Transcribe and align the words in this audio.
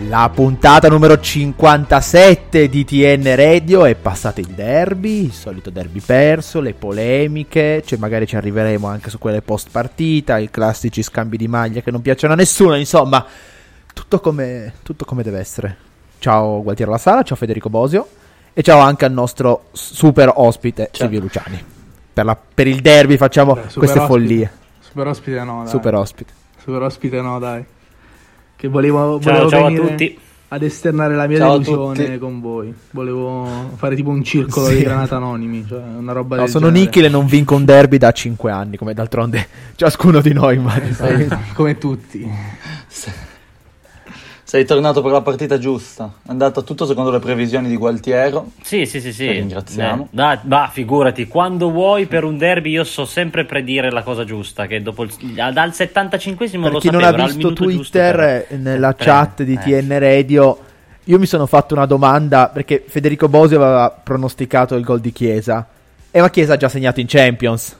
La 0.00 0.30
puntata 0.32 0.88
numero 0.88 1.18
57 1.18 2.68
di 2.68 2.84
TN 2.84 3.34
Radio 3.34 3.86
è 3.86 3.94
passata 3.94 4.40
il 4.40 4.48
derby, 4.48 5.24
il 5.24 5.32
solito 5.32 5.70
derby 5.70 6.00
perso, 6.00 6.60
le 6.60 6.74
polemiche, 6.74 7.82
cioè 7.82 7.98
magari 7.98 8.26
ci 8.26 8.36
arriveremo 8.36 8.86
anche 8.86 9.08
su 9.08 9.16
quelle 9.16 9.40
post 9.40 9.70
partita, 9.70 10.36
i 10.36 10.50
classici 10.50 11.02
scambi 11.02 11.38
di 11.38 11.48
maglia 11.48 11.80
che 11.80 11.90
non 11.90 12.02
piacciono 12.02 12.34
a 12.34 12.36
nessuno, 12.36 12.76
insomma, 12.76 13.24
tutto 13.94 14.20
come, 14.20 14.74
tutto 14.82 15.06
come 15.06 15.22
deve 15.22 15.38
essere. 15.38 15.76
Ciao 16.18 16.62
Gualtiero 16.62 16.90
La 16.90 16.98
Sala, 16.98 17.22
ciao 17.22 17.36
Federico 17.36 17.70
Bosio 17.70 18.06
e 18.52 18.62
ciao 18.62 18.80
anche 18.80 19.06
al 19.06 19.12
nostro 19.12 19.68
super 19.72 20.30
ospite 20.34 20.90
ciao. 20.92 21.08
Silvio 21.08 21.20
Luciani. 21.20 21.64
Per, 22.12 22.24
la, 22.24 22.36
per, 22.36 22.66
il 22.66 22.82
derby 22.82 23.16
facciamo 23.16 23.54
Beh, 23.54 23.60
queste 23.62 23.98
ospite. 23.98 24.06
follie. 24.06 24.50
Super 24.78 25.06
ospite 25.06 25.42
no, 25.42 25.62
dai. 25.62 25.68
Super 25.68 25.94
ospite. 25.94 26.32
Super 26.58 26.82
ospite 26.82 27.20
no, 27.22 27.38
dai 27.38 27.64
che 28.56 28.68
volevo, 28.68 29.20
ciao, 29.20 29.32
volevo 29.32 29.48
ciao 29.50 29.66
a 29.66 29.72
tutti. 29.72 30.18
ad 30.48 30.62
esternare 30.62 31.14
la 31.14 31.26
mia 31.26 31.38
ciao 31.38 31.58
delusione 31.58 32.18
con 32.18 32.40
voi. 32.40 32.74
Volevo 32.90 33.70
fare 33.76 33.94
tipo 33.94 34.10
un 34.10 34.24
circolo 34.24 34.66
sì. 34.66 34.76
di 34.76 34.82
granate 34.82 35.14
anonimi, 35.14 35.64
cioè 35.68 35.82
una 35.98 36.12
roba 36.12 36.36
no, 36.36 36.46
sono 36.46 36.68
Nicky 36.68 37.04
e 37.04 37.08
non 37.08 37.26
vinco 37.26 37.54
un 37.54 37.64
derby 37.64 37.98
da 37.98 38.10
5 38.10 38.50
anni, 38.50 38.76
come 38.76 38.94
d'altronde 38.94 39.46
ciascuno 39.76 40.20
di 40.20 40.32
noi 40.32 40.56
immagino. 40.56 41.38
come 41.54 41.76
tutti. 41.76 42.28
Sì. 44.46 44.52
Sei 44.58 44.64
tornato 44.64 45.02
per 45.02 45.10
la 45.10 45.22
partita 45.22 45.58
giusta. 45.58 46.08
È 46.24 46.30
andato 46.30 46.62
tutto 46.62 46.86
secondo 46.86 47.10
le 47.10 47.18
previsioni 47.18 47.68
di 47.68 47.76
Gualtiero. 47.76 48.52
Sì, 48.62 48.86
sì, 48.86 49.00
sì, 49.00 49.12
sì. 49.12 49.26
Ti 49.26 49.32
ringraziamo. 49.32 50.08
Eh, 50.14 50.38
bah, 50.40 50.70
figurati, 50.72 51.26
quando 51.26 51.72
vuoi 51.72 52.06
per 52.06 52.22
un 52.22 52.38
derby 52.38 52.70
io 52.70 52.84
so 52.84 53.06
sempre 53.06 53.44
predire 53.44 53.90
la 53.90 54.04
cosa 54.04 54.24
giusta, 54.24 54.66
che 54.66 54.80
dopo 54.82 55.02
il, 55.02 55.10
dal 55.52 55.70
75esimo 55.70 56.62
per 56.62 56.72
lo 56.72 56.78
chi 56.78 56.86
sapevo, 56.86 57.10
non 57.10 57.20
ha 57.20 57.24
visto 57.24 57.52
Twitter 57.54 58.46
per... 58.46 58.58
nella 58.58 58.92
per... 58.92 59.04
chat 59.04 59.42
di 59.42 59.58
eh. 59.60 59.82
TN 59.82 59.98
Radio 59.98 60.58
io 61.08 61.18
mi 61.18 61.26
sono 61.26 61.46
fatto 61.46 61.74
una 61.74 61.86
domanda 61.86 62.48
perché 62.48 62.84
Federico 62.86 63.28
Bosio 63.28 63.62
aveva 63.62 63.90
pronosticato 63.90 64.74
il 64.74 64.84
gol 64.84 65.00
di 65.00 65.12
Chiesa 65.12 65.66
e 66.10 66.20
ma 66.20 66.30
Chiesa 66.30 66.54
ha 66.54 66.56
già 66.56 66.68
segnato 66.68 67.00
in 67.00 67.06
Champions. 67.08 67.76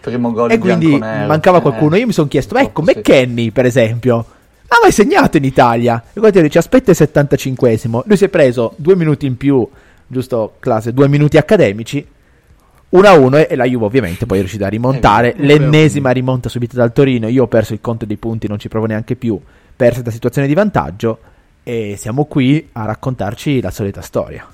Primo 0.00 0.32
gol 0.32 0.50
e 0.50 0.58
quindi 0.58 0.98
mancava 0.98 1.60
qualcuno. 1.60 1.96
Io 1.96 2.06
mi 2.06 2.12
sono 2.12 2.28
chiesto, 2.28 2.54
ma 2.54 2.60
ecco, 2.60 2.82
McKenny 2.82 3.50
per 3.50 3.64
esempio 3.64 4.24
ha 4.72 4.78
mai 4.80 4.92
segnato 4.92 5.36
in 5.36 5.44
Italia. 5.44 6.02
E 6.12 6.20
Gualtieri 6.20 6.46
dice 6.46 6.58
aspetta 6.58 6.92
il 6.92 6.96
75esimo. 6.98 8.02
Lui 8.04 8.16
si 8.16 8.24
è 8.24 8.28
preso 8.28 8.74
due 8.76 8.94
minuti 8.94 9.26
in 9.26 9.36
più, 9.36 9.68
giusto 10.06 10.54
classe, 10.60 10.94
due 10.94 11.08
minuti 11.08 11.36
accademici. 11.36 12.06
1-1 12.92 13.46
e 13.48 13.56
la 13.56 13.64
Juve 13.64 13.84
ovviamente 13.84 14.26
poi 14.26 14.38
è 14.38 14.40
riuscita 14.40 14.66
a 14.66 14.68
rimontare 14.68 15.32
eh, 15.32 15.44
l'ennesima 15.44 16.10
rimonta 16.10 16.48
subita 16.48 16.74
dal 16.74 16.92
Torino 16.92 17.28
io 17.28 17.44
ho 17.44 17.46
perso 17.46 17.72
il 17.72 17.80
conto 17.80 18.04
dei 18.04 18.16
punti 18.16 18.48
non 18.48 18.58
ci 18.58 18.66
provo 18.66 18.86
neanche 18.86 19.14
più 19.14 19.40
persa 19.76 20.02
da 20.02 20.10
situazione 20.10 20.48
di 20.48 20.54
vantaggio 20.54 21.20
e 21.62 21.94
siamo 21.96 22.24
qui 22.24 22.70
a 22.72 22.86
raccontarci 22.86 23.60
la 23.60 23.70
solita 23.70 24.00
storia 24.00 24.44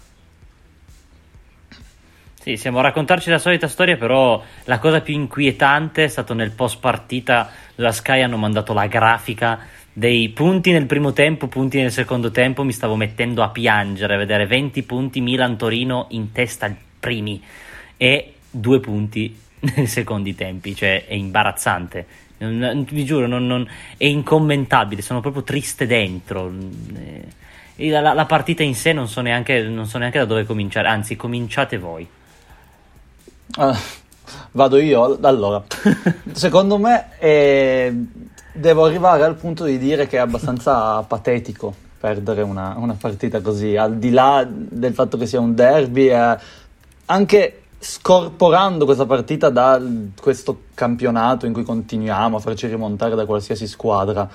sì, 2.46 2.56
siamo 2.56 2.78
a 2.78 2.82
raccontarci 2.82 3.28
la 3.28 3.38
solita 3.40 3.66
storia, 3.66 3.96
però 3.96 4.40
la 4.66 4.78
cosa 4.78 5.00
più 5.00 5.14
inquietante 5.14 6.04
è 6.04 6.06
stato 6.06 6.32
nel 6.32 6.52
post 6.52 6.78
partita, 6.78 7.50
la 7.74 7.90
Sky 7.90 8.22
hanno 8.22 8.36
mandato 8.36 8.72
la 8.72 8.86
grafica 8.86 9.58
dei 9.96 10.28
punti 10.28 10.72
nel 10.72 10.84
primo 10.84 11.14
tempo, 11.14 11.46
punti 11.46 11.80
nel 11.80 11.90
secondo 11.90 12.30
tempo, 12.30 12.62
mi 12.62 12.72
stavo 12.72 12.96
mettendo 12.96 13.42
a 13.42 13.48
piangere 13.48 14.12
a 14.12 14.18
vedere 14.18 14.46
20 14.46 14.82
punti 14.82 15.22
Milan-Torino 15.22 16.08
in 16.10 16.32
testa 16.32 16.70
primi 17.00 17.42
e 17.96 18.34
due 18.50 18.78
punti 18.80 19.34
nei 19.74 19.86
secondi 19.86 20.34
tempi, 20.34 20.74
cioè 20.74 21.06
è 21.06 21.14
imbarazzante. 21.14 22.06
vi 22.36 23.04
giuro, 23.06 23.26
non, 23.26 23.46
non, 23.46 23.66
è 23.96 24.04
incommentabile, 24.04 25.00
sono 25.00 25.22
proprio 25.22 25.44
triste 25.44 25.86
dentro. 25.86 26.52
La, 27.76 28.00
la, 28.02 28.12
la 28.12 28.26
partita 28.26 28.62
in 28.62 28.74
sé 28.74 28.92
non 28.92 29.08
so, 29.08 29.22
neanche, 29.22 29.62
non 29.62 29.86
so, 29.86 29.96
neanche, 29.96 30.18
da 30.18 30.26
dove 30.26 30.44
cominciare, 30.44 30.88
anzi 30.88 31.16
cominciate 31.16 31.78
voi. 31.78 32.06
Uh, 33.56 33.74
vado 34.50 34.76
io, 34.76 35.18
allora, 35.22 35.64
secondo 36.32 36.76
me 36.76 37.16
è 37.16 37.90
devo 38.58 38.84
arrivare 38.84 39.24
al 39.24 39.36
punto 39.36 39.64
di 39.64 39.78
dire 39.78 40.06
che 40.06 40.16
è 40.16 40.20
abbastanza 40.20 41.00
patetico 41.08 41.84
perdere 41.98 42.42
una, 42.42 42.74
una, 42.76 42.94
partita 42.94 43.40
così, 43.40 43.76
al 43.76 43.96
di 43.96 44.10
là 44.10 44.46
del 44.48 44.92
fatto 44.92 45.16
che 45.16 45.26
sia 45.26 45.40
un 45.40 45.54
derby, 45.54 46.08
eh, 46.08 46.36
anche 47.06 47.62
scorporando 47.78 48.84
questa 48.84 49.06
partita 49.06 49.48
da 49.48 49.80
questo 50.20 50.62
campionato 50.74 51.46
in 51.46 51.52
cui 51.52 51.62
continuiamo 51.62 52.36
a 52.36 52.40
farci 52.40 52.66
rimontare 52.66 53.14
da 53.14 53.24
qualsiasi 53.24 53.66
squadra, 53.66 54.28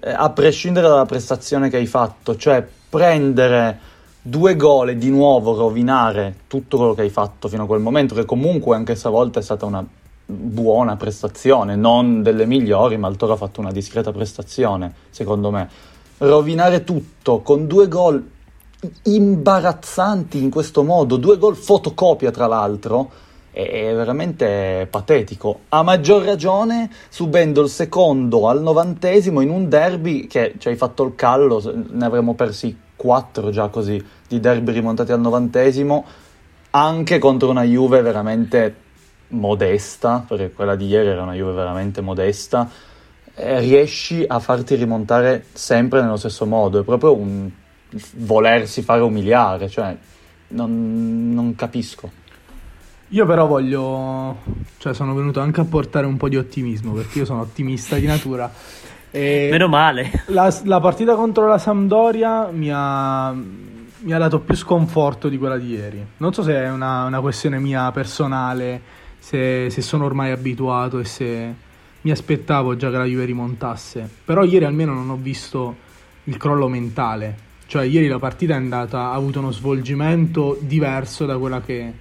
eh, 0.00 0.10
a 0.10 0.28
prescindere 0.30 0.88
dalla 0.88 1.06
prestazione 1.06 1.70
che 1.70 1.76
hai 1.76 1.86
fatto, 1.86 2.36
cioè 2.36 2.66
prendere 2.88 3.78
due 4.20 4.56
gol 4.56 4.90
e 4.90 4.98
di 4.98 5.10
nuovo 5.10 5.56
rovinare 5.56 6.34
tutto 6.46 6.76
quello 6.76 6.94
che 6.94 7.02
hai 7.02 7.10
fatto 7.10 7.48
fino 7.48 7.62
a 7.62 7.66
quel 7.66 7.80
momento, 7.80 8.14
che 8.14 8.24
comunque 8.24 8.76
anche 8.76 8.94
stavolta 8.94 9.40
è 9.40 9.42
stata 9.42 9.64
una 9.64 9.84
buona 10.30 10.96
prestazione, 10.96 11.74
non 11.74 12.22
delle 12.22 12.44
migliori, 12.44 12.98
ma 12.98 13.08
il 13.08 13.16
Toro 13.16 13.32
ha 13.32 13.36
fatto 13.36 13.60
una 13.60 13.72
discreta 13.72 14.12
prestazione, 14.12 14.92
secondo 15.08 15.50
me. 15.50 15.68
Rovinare 16.18 16.84
tutto 16.84 17.40
con 17.40 17.66
due 17.66 17.88
gol 17.88 18.22
imbarazzanti 19.04 20.42
in 20.42 20.50
questo 20.50 20.82
modo, 20.82 21.16
due 21.16 21.38
gol 21.38 21.56
fotocopia 21.56 22.30
tra 22.30 22.46
l'altro, 22.46 23.10
è 23.50 23.94
veramente 23.94 24.86
patetico. 24.90 25.60
A 25.70 25.82
maggior 25.82 26.22
ragione 26.22 26.90
subendo 27.08 27.62
il 27.62 27.70
secondo 27.70 28.48
al 28.48 28.60
novantesimo 28.60 29.40
in 29.40 29.48
un 29.48 29.68
derby 29.70 30.26
che 30.26 30.56
ci 30.58 30.68
hai 30.68 30.76
fatto 30.76 31.04
il 31.04 31.14
callo, 31.14 31.62
ne 31.90 32.04
avremmo 32.04 32.34
persi 32.34 32.76
quattro 32.94 33.50
già 33.50 33.68
così 33.68 34.04
di 34.28 34.40
derby 34.40 34.72
rimontati 34.72 35.10
al 35.10 35.20
novantesimo, 35.20 36.04
anche 36.70 37.18
contro 37.18 37.48
una 37.48 37.62
Juve 37.62 38.02
veramente 38.02 38.86
modesta, 39.28 40.24
perché 40.26 40.52
quella 40.52 40.76
di 40.76 40.86
ieri 40.86 41.08
era 41.08 41.22
una 41.22 41.34
Juve 41.34 41.52
veramente 41.52 42.00
modesta, 42.00 42.68
eh, 43.34 43.60
riesci 43.60 44.24
a 44.26 44.38
farti 44.38 44.74
rimontare 44.74 45.44
sempre 45.52 46.00
nello 46.00 46.16
stesso 46.16 46.46
modo, 46.46 46.80
è 46.80 46.84
proprio 46.84 47.14
un 47.14 47.50
volersi 48.16 48.82
fare 48.82 49.00
umiliare, 49.00 49.68
cioè 49.68 49.96
non, 50.48 51.32
non 51.32 51.54
capisco. 51.54 52.26
Io 53.12 53.24
però 53.24 53.46
voglio, 53.46 54.36
cioè 54.76 54.92
sono 54.92 55.14
venuto 55.14 55.40
anche 55.40 55.60
a 55.60 55.64
portare 55.64 56.04
un 56.04 56.16
po' 56.16 56.28
di 56.28 56.36
ottimismo, 56.36 56.92
perché 56.92 57.20
io 57.20 57.24
sono 57.24 57.40
ottimista 57.40 57.96
di 57.96 58.06
natura. 58.06 58.52
E 59.10 59.48
Meno 59.50 59.68
male. 59.68 60.24
La, 60.26 60.54
la 60.64 60.80
partita 60.80 61.14
contro 61.14 61.46
la 61.46 61.56
Sampdoria 61.56 62.48
mi 62.52 62.70
ha, 62.70 63.32
mi 63.32 64.12
ha, 64.12 64.18
dato 64.18 64.40
più 64.40 64.54
sconforto 64.54 65.30
di 65.30 65.38
quella 65.38 65.56
di 65.56 65.68
ieri. 65.68 66.06
Non 66.18 66.34
so 66.34 66.42
se 66.42 66.54
è 66.54 66.68
una, 66.70 67.04
una 67.04 67.20
questione 67.20 67.58
mia 67.58 67.90
personale 67.92 68.82
se, 69.18 69.68
se 69.70 69.82
sono 69.82 70.04
ormai 70.04 70.30
abituato 70.30 70.98
e 70.98 71.04
se 71.04 71.54
mi 72.00 72.10
aspettavo 72.10 72.76
già 72.76 72.90
che 72.90 72.96
la 72.96 73.04
Juve 73.04 73.24
rimontasse. 73.24 74.08
Però 74.24 74.44
ieri 74.44 74.64
almeno 74.64 74.94
non 74.94 75.10
ho 75.10 75.16
visto 75.16 75.76
il 76.24 76.36
crollo 76.36 76.68
mentale. 76.68 77.46
Cioè 77.66 77.84
ieri 77.84 78.08
la 78.08 78.18
partita 78.18 78.54
è 78.54 78.56
andata, 78.56 79.10
ha 79.10 79.12
avuto 79.12 79.40
uno 79.40 79.50
svolgimento 79.50 80.56
diverso 80.60 81.26
da, 81.26 81.60
che, 81.60 81.92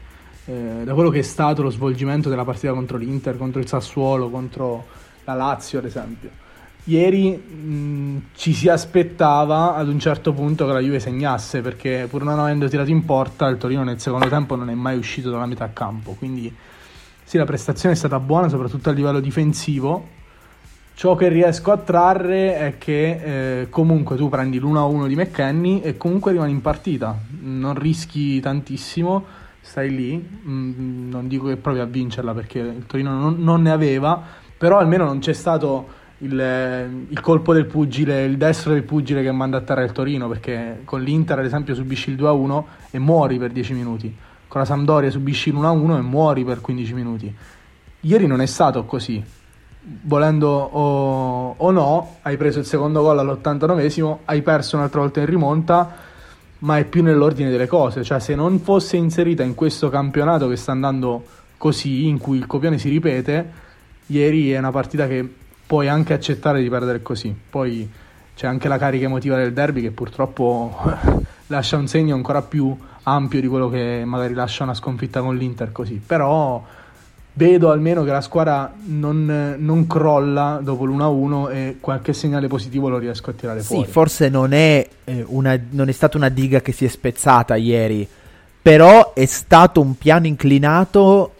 eh, 0.45 0.81
da 0.83 0.93
quello 0.93 1.09
che 1.09 1.19
è 1.19 1.23
stato 1.23 1.61
lo 1.61 1.69
svolgimento 1.69 2.29
della 2.29 2.45
partita 2.45 2.71
contro 2.71 2.97
l'Inter, 2.97 3.37
contro 3.37 3.59
il 3.59 3.67
Sassuolo, 3.67 4.29
contro 4.29 4.85
la 5.25 5.33
Lazio 5.33 5.79
ad 5.79 5.85
esempio. 5.85 6.29
Ieri 6.85 7.31
mh, 7.31 8.21
ci 8.35 8.53
si 8.53 8.69
aspettava 8.69 9.75
ad 9.75 9.89
un 9.89 9.99
certo 9.99 10.31
punto 10.31 10.65
che 10.65 10.71
la 10.71 10.79
Juve 10.79 11.01
segnasse 11.01 11.59
perché 11.59 12.07
pur 12.09 12.23
non 12.23 12.39
avendo 12.39 12.69
tirato 12.69 12.89
in 12.89 13.03
porta 13.03 13.47
il 13.47 13.57
Torino 13.57 13.83
nel 13.83 13.99
secondo 13.99 14.29
tempo 14.29 14.55
non 14.55 14.69
è 14.69 14.73
mai 14.73 14.97
uscito 14.97 15.29
dalla 15.29 15.45
metà 15.45 15.69
campo, 15.73 16.13
quindi 16.13 16.53
sì, 17.27 17.37
la 17.37 17.43
prestazione 17.43 17.93
è 17.93 17.97
stata 17.97 18.21
buona, 18.21 18.47
soprattutto 18.47 18.89
a 18.89 18.93
livello 18.93 19.19
difensivo. 19.19 20.07
Ciò 20.93 21.13
che 21.15 21.27
riesco 21.27 21.73
a 21.73 21.77
trarre 21.77 22.57
è 22.57 22.77
che 22.77 23.59
eh, 23.61 23.69
comunque 23.69 24.15
tu 24.15 24.29
prendi 24.29 24.61
l'1-1 24.61 25.07
di 25.07 25.15
McKenny 25.17 25.81
e 25.81 25.97
comunque 25.97 26.31
rimani 26.31 26.51
in 26.53 26.61
partita. 26.61 27.19
non 27.41 27.77
rischi 27.77 28.39
tantissimo, 28.39 29.25
stai 29.59 29.93
lì, 29.93 30.15
mm, 30.15 31.09
non 31.09 31.27
dico 31.27 31.47
che 31.47 31.57
provi 31.57 31.79
a 31.79 31.85
vincerla 31.85 32.33
perché 32.33 32.59
il 32.59 32.85
Torino 32.87 33.19
non, 33.19 33.43
non 33.43 33.61
ne 33.61 33.71
aveva, 33.71 34.23
però 34.57 34.77
almeno 34.77 35.03
non 35.03 35.19
c'è 35.19 35.33
stato 35.33 35.85
il, 36.19 37.07
il, 37.09 37.19
colpo 37.19 37.51
del 37.53 37.65
pugile, 37.65 38.23
il 38.23 38.37
destro 38.37 38.71
del 38.71 38.83
pugile 38.83 39.21
che 39.21 39.33
manda 39.33 39.57
a 39.57 39.61
terra 39.61 39.83
il 39.83 39.91
Torino, 39.91 40.29
perché 40.29 40.79
con 40.85 41.01
l'Inter 41.01 41.39
ad 41.39 41.45
esempio 41.45 41.75
subisci 41.75 42.09
il 42.09 42.15
2-1 42.15 42.63
e 42.91 42.99
muori 42.99 43.37
per 43.37 43.51
10 43.51 43.73
minuti, 43.73 44.15
con 44.57 44.59
la 44.59 44.65
Sampdoria 44.65 45.11
subisci 45.11 45.51
l'1-1 45.51 45.97
e 45.97 46.01
muori 46.01 46.43
per 46.43 46.61
15 46.61 46.93
minuti. 46.93 47.35
Ieri 48.01 48.25
non 48.25 48.41
è 48.41 48.45
stato 48.47 48.85
così, 48.85 49.23
volendo 50.03 50.49
o, 50.49 51.53
o 51.55 51.71
no, 51.71 52.17
hai 52.23 52.37
preso 52.37 52.59
il 52.59 52.65
secondo 52.65 53.01
gol 53.01 53.19
all'89esimo, 53.19 54.19
hai 54.25 54.41
perso 54.41 54.77
un'altra 54.77 55.01
volta 55.01 55.19
in 55.19 55.27
rimonta, 55.27 55.95
ma 56.59 56.77
è 56.77 56.85
più 56.85 57.03
nell'ordine 57.03 57.51
delle 57.51 57.67
cose, 57.67 58.03
cioè 58.03 58.19
se 58.19 58.33
non 58.33 58.59
fosse 58.59 58.97
inserita 58.97 59.43
in 59.43 59.53
questo 59.53 59.89
campionato 59.89 60.47
che 60.47 60.55
sta 60.55 60.71
andando 60.71 61.23
così, 61.57 62.07
in 62.07 62.17
cui 62.17 62.37
il 62.37 62.47
copione 62.47 62.79
si 62.79 62.89
ripete, 62.89 63.51
ieri 64.07 64.51
è 64.51 64.57
una 64.57 64.71
partita 64.71 65.07
che 65.07 65.27
puoi 65.67 65.87
anche 65.87 66.13
accettare 66.13 66.61
di 66.61 66.69
perdere 66.69 67.03
così. 67.03 67.35
Poi 67.49 67.87
c'è 68.35 68.47
anche 68.47 68.67
la 68.67 68.77
carica 68.77 69.05
emotiva 69.05 69.35
del 69.37 69.53
derby 69.53 69.81
che 69.81 69.91
purtroppo 69.91 70.75
lascia 71.47 71.77
un 71.77 71.87
segno 71.87 72.15
ancora 72.15 72.41
più 72.41 72.75
ampio 73.07 73.39
di 73.39 73.47
quello 73.47 73.69
che 73.69 74.03
magari 74.05 74.33
lascia 74.33 74.63
una 74.63 74.73
sconfitta 74.73 75.21
con 75.21 75.35
l'Inter 75.35 75.71
così. 75.71 76.01
Però 76.05 76.63
vedo 77.33 77.69
almeno 77.71 78.03
che 78.03 78.11
la 78.11 78.21
squadra 78.21 78.73
non, 78.85 79.55
non 79.57 79.87
crolla 79.87 80.59
dopo 80.61 80.85
l'1-1 80.85 81.51
e 81.51 81.77
qualche 81.79 82.11
segnale 82.13 82.47
positivo 82.47 82.89
lo 82.89 82.97
riesco 82.97 83.29
a 83.29 83.33
tirare 83.33 83.61
fuori. 83.61 83.85
Sì, 83.85 83.91
forse 83.91 84.29
non 84.29 84.53
è, 84.53 84.87
eh, 85.03 85.23
una, 85.27 85.57
non 85.69 85.87
è 85.87 85.91
stata 85.91 86.17
una 86.17 86.29
diga 86.29 86.61
che 86.61 86.71
si 86.71 86.85
è 86.85 86.87
spezzata 86.87 87.55
ieri, 87.55 88.07
però 88.61 89.13
è 89.13 89.25
stato 89.25 89.79
un 89.81 89.97
piano 89.97 90.25
inclinato 90.25 91.31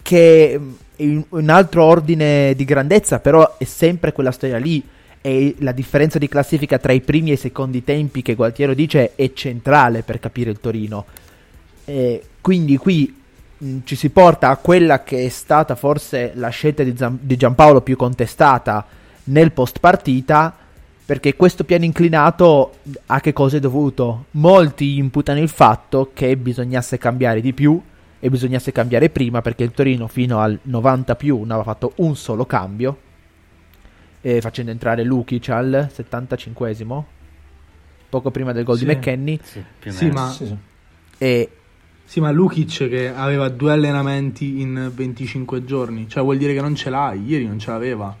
che 0.00 0.60
in 0.96 1.24
un 1.28 1.48
altro 1.50 1.84
ordine 1.84 2.54
di 2.54 2.64
grandezza, 2.64 3.18
però 3.18 3.56
è 3.58 3.64
sempre 3.64 4.12
quella 4.12 4.30
storia 4.30 4.58
lì. 4.58 4.82
E 5.24 5.54
la 5.60 5.70
differenza 5.70 6.18
di 6.18 6.26
classifica 6.26 6.78
tra 6.78 6.90
i 6.90 7.00
primi 7.00 7.30
e 7.30 7.34
i 7.34 7.36
secondi 7.36 7.84
tempi 7.84 8.22
che 8.22 8.34
Gualtiero 8.34 8.74
dice 8.74 9.14
è 9.14 9.32
centrale 9.32 10.02
per 10.02 10.18
capire 10.18 10.50
il 10.50 10.58
Torino. 10.58 11.06
E 11.84 12.22
quindi 12.40 12.76
qui 12.76 13.14
mh, 13.56 13.78
ci 13.84 13.94
si 13.94 14.10
porta 14.10 14.48
a 14.48 14.56
quella 14.56 15.04
che 15.04 15.24
è 15.24 15.28
stata 15.28 15.76
forse 15.76 16.32
la 16.34 16.48
scelta 16.48 16.82
di, 16.82 16.96
Zam- 16.96 17.18
di 17.20 17.36
Giampaolo 17.36 17.82
più 17.82 17.96
contestata 17.96 18.84
nel 19.24 19.52
post 19.52 19.78
partita. 19.78 20.56
Perché 21.04 21.36
questo 21.36 21.64
piano 21.64 21.84
inclinato 21.84 22.78
a 23.06 23.20
che 23.20 23.32
cosa 23.32 23.58
è 23.58 23.60
dovuto? 23.60 24.26
Molti 24.32 24.96
imputano 24.96 25.40
il 25.40 25.48
fatto 25.48 26.10
che 26.14 26.36
bisognasse 26.36 26.98
cambiare 26.98 27.40
di 27.40 27.52
più 27.52 27.80
e 28.18 28.30
bisognasse 28.30 28.72
cambiare 28.72 29.10
prima 29.10 29.40
perché 29.42 29.62
il 29.62 29.72
Torino 29.72 30.06
fino 30.08 30.38
al 30.38 30.58
90 30.62 31.14
più 31.16 31.38
non 31.38 31.50
aveva 31.50 31.64
fatto 31.64 31.92
un 31.96 32.16
solo 32.16 32.46
cambio 32.46 33.10
eh, 34.22 34.40
facendo 34.40 34.70
entrare 34.70 35.04
Lukic 35.04 35.50
al 35.50 35.90
75esimo 35.94 37.02
poco 38.08 38.30
prima 38.30 38.52
del 38.52 38.64
gol 38.64 38.78
sì. 38.78 38.86
di 38.86 38.94
McKenny 38.94 39.38
sì, 39.42 39.62
sì 39.88 40.06
ma, 40.08 40.30
sì, 40.30 40.56
e 41.18 41.50
sì, 42.12 42.20
ma 42.20 42.30
Lukic 42.30 42.88
che 42.90 43.10
aveva 43.10 43.48
due 43.48 43.72
allenamenti 43.72 44.60
in 44.60 44.90
25 44.94 45.64
giorni, 45.64 46.10
cioè 46.10 46.22
vuol 46.22 46.36
dire 46.36 46.52
che 46.52 46.60
non 46.60 46.74
ce 46.74 46.90
l'hai, 46.90 47.24
ieri 47.24 47.46
non 47.46 47.58
ce 47.58 47.70
l'aveva. 47.70 48.14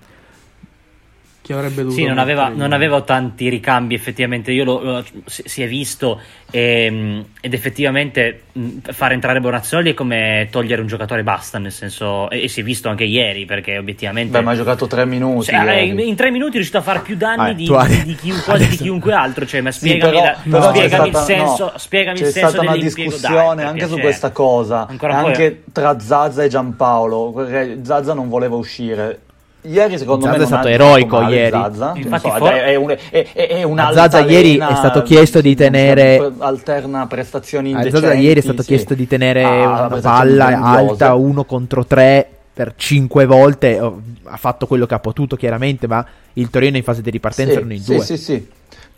Chi 1.42 1.52
avrebbe 1.52 1.82
dovuto... 1.82 1.96
Sì, 1.96 2.04
non 2.04 2.18
aveva, 2.18 2.48
non 2.48 2.72
aveva 2.72 3.00
tanti 3.00 3.48
ricambi 3.48 3.94
effettivamente, 3.94 4.52
io 4.52 4.62
lo, 4.62 4.80
lo, 4.80 5.04
si, 5.24 5.42
si, 5.44 5.62
è 5.62 5.66
visto 5.66 6.20
e, 6.52 7.24
ed 7.40 7.52
effettivamente 7.52 8.42
fare 8.82 9.14
entrare 9.14 9.40
Bonazzoli 9.40 9.90
è 9.90 9.94
come 9.94 10.46
togliere 10.52 10.80
un 10.80 10.86
giocatore 10.86 11.24
basta, 11.24 11.58
nel 11.58 11.72
senso, 11.72 12.30
e, 12.30 12.44
e 12.44 12.48
si 12.48 12.60
è 12.60 12.62
visto 12.62 12.88
anche 12.88 13.02
ieri 13.02 13.44
perché 13.44 13.76
obiettivamente... 13.76 14.38
Beh, 14.38 14.44
ma 14.44 14.52
ha 14.52 14.56
giocato 14.56 14.86
tre 14.86 15.04
minuti. 15.04 15.46
Cioè, 15.46 15.78
in 15.80 16.14
tre 16.14 16.30
minuti 16.30 16.52
è 16.52 16.54
riuscito 16.54 16.78
a 16.78 16.82
fare 16.82 17.00
più 17.00 17.16
danni 17.16 17.50
ah, 17.50 17.54
di, 17.54 17.66
di, 17.66 18.04
di, 18.04 18.14
chi, 18.14 18.30
quasi 18.44 18.68
di 18.68 18.76
chiunque 18.76 19.12
altro, 19.12 19.44
cioè, 19.44 19.62
ma 19.62 19.72
spiegami, 19.72 20.14
sì, 20.14 20.20
però, 20.20 20.24
la, 20.24 20.36
però 20.48 20.72
spiegami 20.72 21.08
il 21.08 21.16
senso, 21.16 21.64
no, 21.64 21.72
spiegami 21.74 22.18
c'è 22.18 22.26
il 22.26 22.30
senso 22.30 22.48
stata 22.50 22.62
una 22.68 22.76
discussione 22.76 23.62
dai, 23.62 23.66
anche 23.66 23.88
su 23.88 23.98
questa 23.98 24.30
cosa, 24.30 24.86
anche 24.86 25.50
poi... 25.50 25.72
tra 25.72 25.98
Zazza 25.98 26.44
e 26.44 26.48
Giampaolo, 26.48 27.48
Zazza 27.82 28.14
non 28.14 28.28
voleva 28.28 28.54
uscire 28.54 29.22
Ieri 29.64 29.96
secondo 29.96 30.24
Zazza 30.24 30.38
me 30.38 30.42
è 30.42 30.46
stato 30.46 30.68
eroico 30.68 31.20
male, 31.20 31.36
ieri. 31.36 31.50
Zazza. 31.50 31.92
Infatti 31.94 32.28
so, 32.28 32.36
for- 32.36 32.52
è, 32.52 32.74
un, 32.74 32.96
è, 33.10 33.32
è 33.32 33.64
Zazza 33.92 34.20
ieri 34.20 34.56
è 34.56 34.74
stato 34.74 35.02
chiesto 35.02 35.40
di 35.40 35.54
tenere 35.54 36.32
alterna 36.38 37.06
prestazioni 37.06 37.70
indecenti. 37.70 38.00
Zazza 38.00 38.14
ieri 38.14 38.40
è 38.40 38.42
stato 38.42 38.62
sì. 38.62 38.68
chiesto 38.68 38.94
di 38.94 39.06
tenere 39.06 39.44
ah, 39.44 39.86
una 39.86 40.00
palla 40.00 40.60
alta 40.60 41.14
1 41.14 41.44
contro 41.44 41.86
3 41.86 42.28
per 42.52 42.74
5 42.76 43.24
volte. 43.24 43.78
Ha 43.78 44.36
fatto 44.36 44.66
quello 44.66 44.86
che 44.86 44.94
ha 44.94 44.98
potuto 44.98 45.36
chiaramente, 45.36 45.86
ma 45.86 46.04
il 46.32 46.50
Torino 46.50 46.76
in 46.76 46.82
fase 46.82 47.00
di 47.00 47.10
ripartenza 47.10 47.52
sì, 47.52 47.58
erano 47.58 47.72
in 47.72 47.82
sì, 47.82 47.94
due. 47.94 48.04
Sì, 48.04 48.16
sì, 48.16 48.48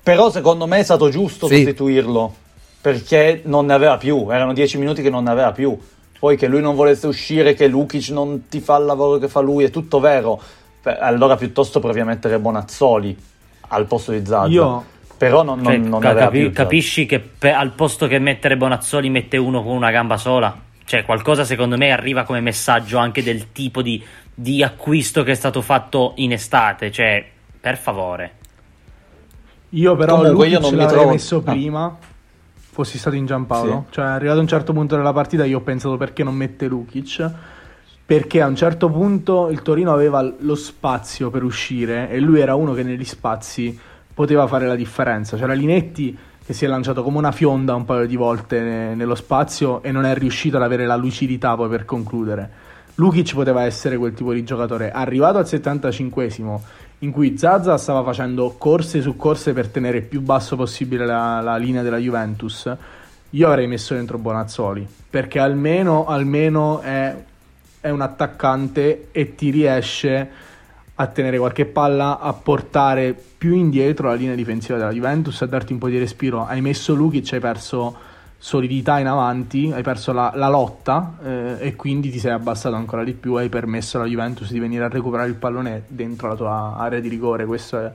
Però 0.02 0.30
secondo 0.30 0.66
me 0.66 0.78
è 0.78 0.82
stato 0.82 1.10
giusto 1.10 1.46
sì. 1.46 1.56
sostituirlo 1.56 2.34
perché 2.80 3.40
non 3.44 3.66
ne 3.66 3.72
aveva 3.72 3.96
più, 3.96 4.28
erano 4.30 4.52
10 4.52 4.78
minuti 4.78 5.02
che 5.02 5.10
non 5.10 5.24
ne 5.24 5.30
aveva 5.30 5.52
più. 5.52 5.78
Poi 6.24 6.38
che 6.38 6.46
lui 6.46 6.62
non 6.62 6.74
volesse 6.74 7.06
uscire, 7.06 7.52
che 7.52 7.66
Lukic 7.66 8.08
non 8.08 8.48
ti 8.48 8.60
fa 8.60 8.78
il 8.78 8.86
lavoro 8.86 9.18
che 9.18 9.28
fa 9.28 9.40
lui, 9.40 9.64
è 9.64 9.68
tutto 9.68 10.00
vero 10.00 10.40
allora 10.90 11.36
piuttosto 11.36 11.80
provi 11.80 12.00
a 12.00 12.06
mettere 12.06 12.38
Bonazzoli 12.38 13.14
al 13.68 13.84
posto 13.84 14.12
di 14.12 14.24
Zazza. 14.24 14.48
Io 14.48 14.84
però 15.18 15.42
non, 15.42 15.60
non, 15.60 15.72
cioè, 15.72 15.76
non 15.76 16.00
capi- 16.00 16.38
più, 16.38 16.52
capisci 16.52 17.04
che 17.04 17.20
pe- 17.20 17.52
al 17.52 17.72
posto 17.72 18.06
che 18.06 18.18
mettere 18.18 18.56
Bonazzoli 18.56 19.10
mette 19.10 19.36
uno 19.36 19.62
con 19.62 19.76
una 19.76 19.90
gamba 19.90 20.16
sola? 20.16 20.58
Cioè, 20.86 21.04
qualcosa 21.04 21.44
secondo 21.44 21.76
me 21.76 21.90
arriva 21.90 22.22
come 22.22 22.40
messaggio 22.40 22.96
anche 22.96 23.22
del 23.22 23.52
tipo 23.52 23.82
di, 23.82 24.02
di 24.34 24.62
acquisto 24.62 25.24
che 25.24 25.32
è 25.32 25.34
stato 25.34 25.60
fatto 25.60 26.12
in 26.16 26.32
estate. 26.32 26.90
Cioè, 26.90 27.22
per 27.60 27.76
favore. 27.76 28.32
Io 29.68 29.94
però 29.94 30.16
Comunque, 30.16 30.48
io 30.48 30.58
non 30.58 30.70
mi 30.70 30.78
l'avrei 30.78 30.96
trovo... 30.96 31.12
messo 31.12 31.42
prima. 31.42 31.84
Ah. 31.84 32.12
Fossi 32.74 32.98
stato 32.98 33.14
in 33.14 33.24
Giampaolo, 33.24 33.84
sì. 33.86 33.92
cioè 33.94 34.04
arrivato 34.06 34.38
a 34.40 34.42
un 34.42 34.48
certo 34.48 34.72
punto 34.72 34.96
della 34.96 35.12
partita, 35.12 35.44
io 35.44 35.58
ho 35.58 35.60
pensato 35.60 35.96
perché 35.96 36.24
non 36.24 36.34
mette 36.34 36.66
Lukic 36.66 37.30
perché 38.04 38.42
a 38.42 38.48
un 38.48 38.56
certo 38.56 38.90
punto 38.90 39.48
il 39.48 39.62
Torino 39.62 39.92
aveva 39.92 40.20
lo 40.22 40.54
spazio 40.56 41.30
per 41.30 41.44
uscire 41.44 42.10
e 42.10 42.18
lui 42.18 42.40
era 42.40 42.56
uno 42.56 42.74
che 42.74 42.82
negli 42.82 43.04
spazi 43.04 43.78
poteva 44.12 44.48
fare 44.48 44.66
la 44.66 44.74
differenza. 44.74 45.36
C'era 45.36 45.52
Linetti 45.52 46.18
che 46.44 46.52
si 46.52 46.64
è 46.64 46.68
lanciato 46.68 47.04
come 47.04 47.18
una 47.18 47.30
fionda 47.30 47.76
un 47.76 47.84
paio 47.84 48.08
di 48.08 48.16
volte 48.16 48.60
nello 48.96 49.14
spazio 49.14 49.84
e 49.84 49.92
non 49.92 50.04
è 50.04 50.14
riuscito 50.14 50.56
ad 50.56 50.64
avere 50.64 50.84
la 50.84 50.96
lucidità 50.96 51.54
poi 51.54 51.68
per 51.68 51.84
concludere. 51.84 52.50
Lukic 52.96 53.34
poteva 53.34 53.62
essere 53.62 53.96
quel 53.96 54.14
tipo 54.14 54.32
di 54.32 54.42
giocatore. 54.42 54.90
Arrivato 54.90 55.38
al 55.38 55.44
75esimo, 55.44 56.60
in 57.04 57.12
cui 57.12 57.38
Zaza 57.38 57.76
stava 57.78 58.02
facendo 58.02 58.54
corse 58.58 59.00
su 59.00 59.16
corse 59.16 59.52
per 59.52 59.68
tenere 59.68 60.00
più 60.00 60.20
basso 60.20 60.56
possibile 60.56 61.06
la, 61.06 61.40
la 61.40 61.56
linea 61.56 61.82
della 61.82 61.98
Juventus, 61.98 62.74
io 63.30 63.46
avrei 63.46 63.66
messo 63.66 63.94
dentro 63.94 64.18
Bonazzoli, 64.18 64.86
perché 65.10 65.38
almeno, 65.38 66.06
almeno 66.06 66.80
è 66.80 67.14
è 67.84 67.90
un 67.90 68.00
attaccante 68.00 69.08
e 69.12 69.34
ti 69.34 69.50
riesce 69.50 70.30
a 70.94 71.06
tenere 71.06 71.36
qualche 71.36 71.66
palla, 71.66 72.18
a 72.18 72.32
portare 72.32 73.12
più 73.12 73.52
indietro 73.52 74.08
la 74.08 74.14
linea 74.14 74.34
difensiva 74.34 74.78
della 74.78 74.90
Juventus, 74.90 75.42
a 75.42 75.46
darti 75.46 75.74
un 75.74 75.78
po' 75.80 75.90
di 75.90 75.98
respiro. 75.98 76.46
Hai 76.46 76.62
messo 76.62 76.94
Lukic, 76.94 77.34
hai 77.34 77.40
perso 77.40 77.94
solidità 78.44 78.98
in 78.98 79.06
avanti, 79.06 79.72
hai 79.72 79.82
perso 79.82 80.12
la, 80.12 80.30
la 80.34 80.50
lotta 80.50 81.16
eh, 81.24 81.56
e 81.60 81.76
quindi 81.76 82.10
ti 82.10 82.18
sei 82.18 82.32
abbassato 82.32 82.74
ancora 82.74 83.02
di 83.02 83.14
più, 83.14 83.32
hai 83.36 83.48
permesso 83.48 83.96
alla 83.96 84.06
Juventus 84.06 84.50
di 84.52 84.58
venire 84.58 84.84
a 84.84 84.88
recuperare 84.88 85.30
il 85.30 85.34
pallone 85.36 85.84
dentro 85.86 86.28
la 86.28 86.34
tua 86.36 86.76
area 86.76 87.00
di 87.00 87.08
rigore, 87.08 87.46
questo 87.46 87.78
è, 87.78 87.90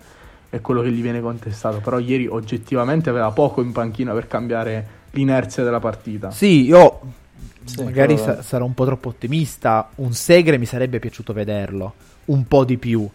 è 0.49 0.59
quello 0.59 0.81
che 0.81 0.91
gli 0.91 1.03
viene 1.03 1.21
contestato, 1.21 1.81
però 1.81 1.99
ieri 1.99 2.25
oggettivamente 2.25 3.11
aveva 3.11 3.29
poco 3.29 3.61
in 3.61 3.71
panchina 3.71 4.11
per 4.13 4.25
cambiare 4.25 4.87
l'inerzia 5.11 5.61
della 5.61 5.79
partita. 5.79 6.31
Sì, 6.31 6.65
io 6.65 6.99
sì, 7.63 7.83
magari 7.83 8.17
sa- 8.17 8.41
sarò 8.41 8.65
un 8.65 8.73
po' 8.73 8.85
troppo 8.85 9.09
ottimista, 9.09 9.89
un 9.97 10.13
Segre 10.13 10.57
mi 10.57 10.65
sarebbe 10.65 10.97
piaciuto 10.97 11.31
vederlo 11.31 11.93
un 12.25 12.47
po' 12.47 12.65
di 12.65 12.77
più, 12.77 13.07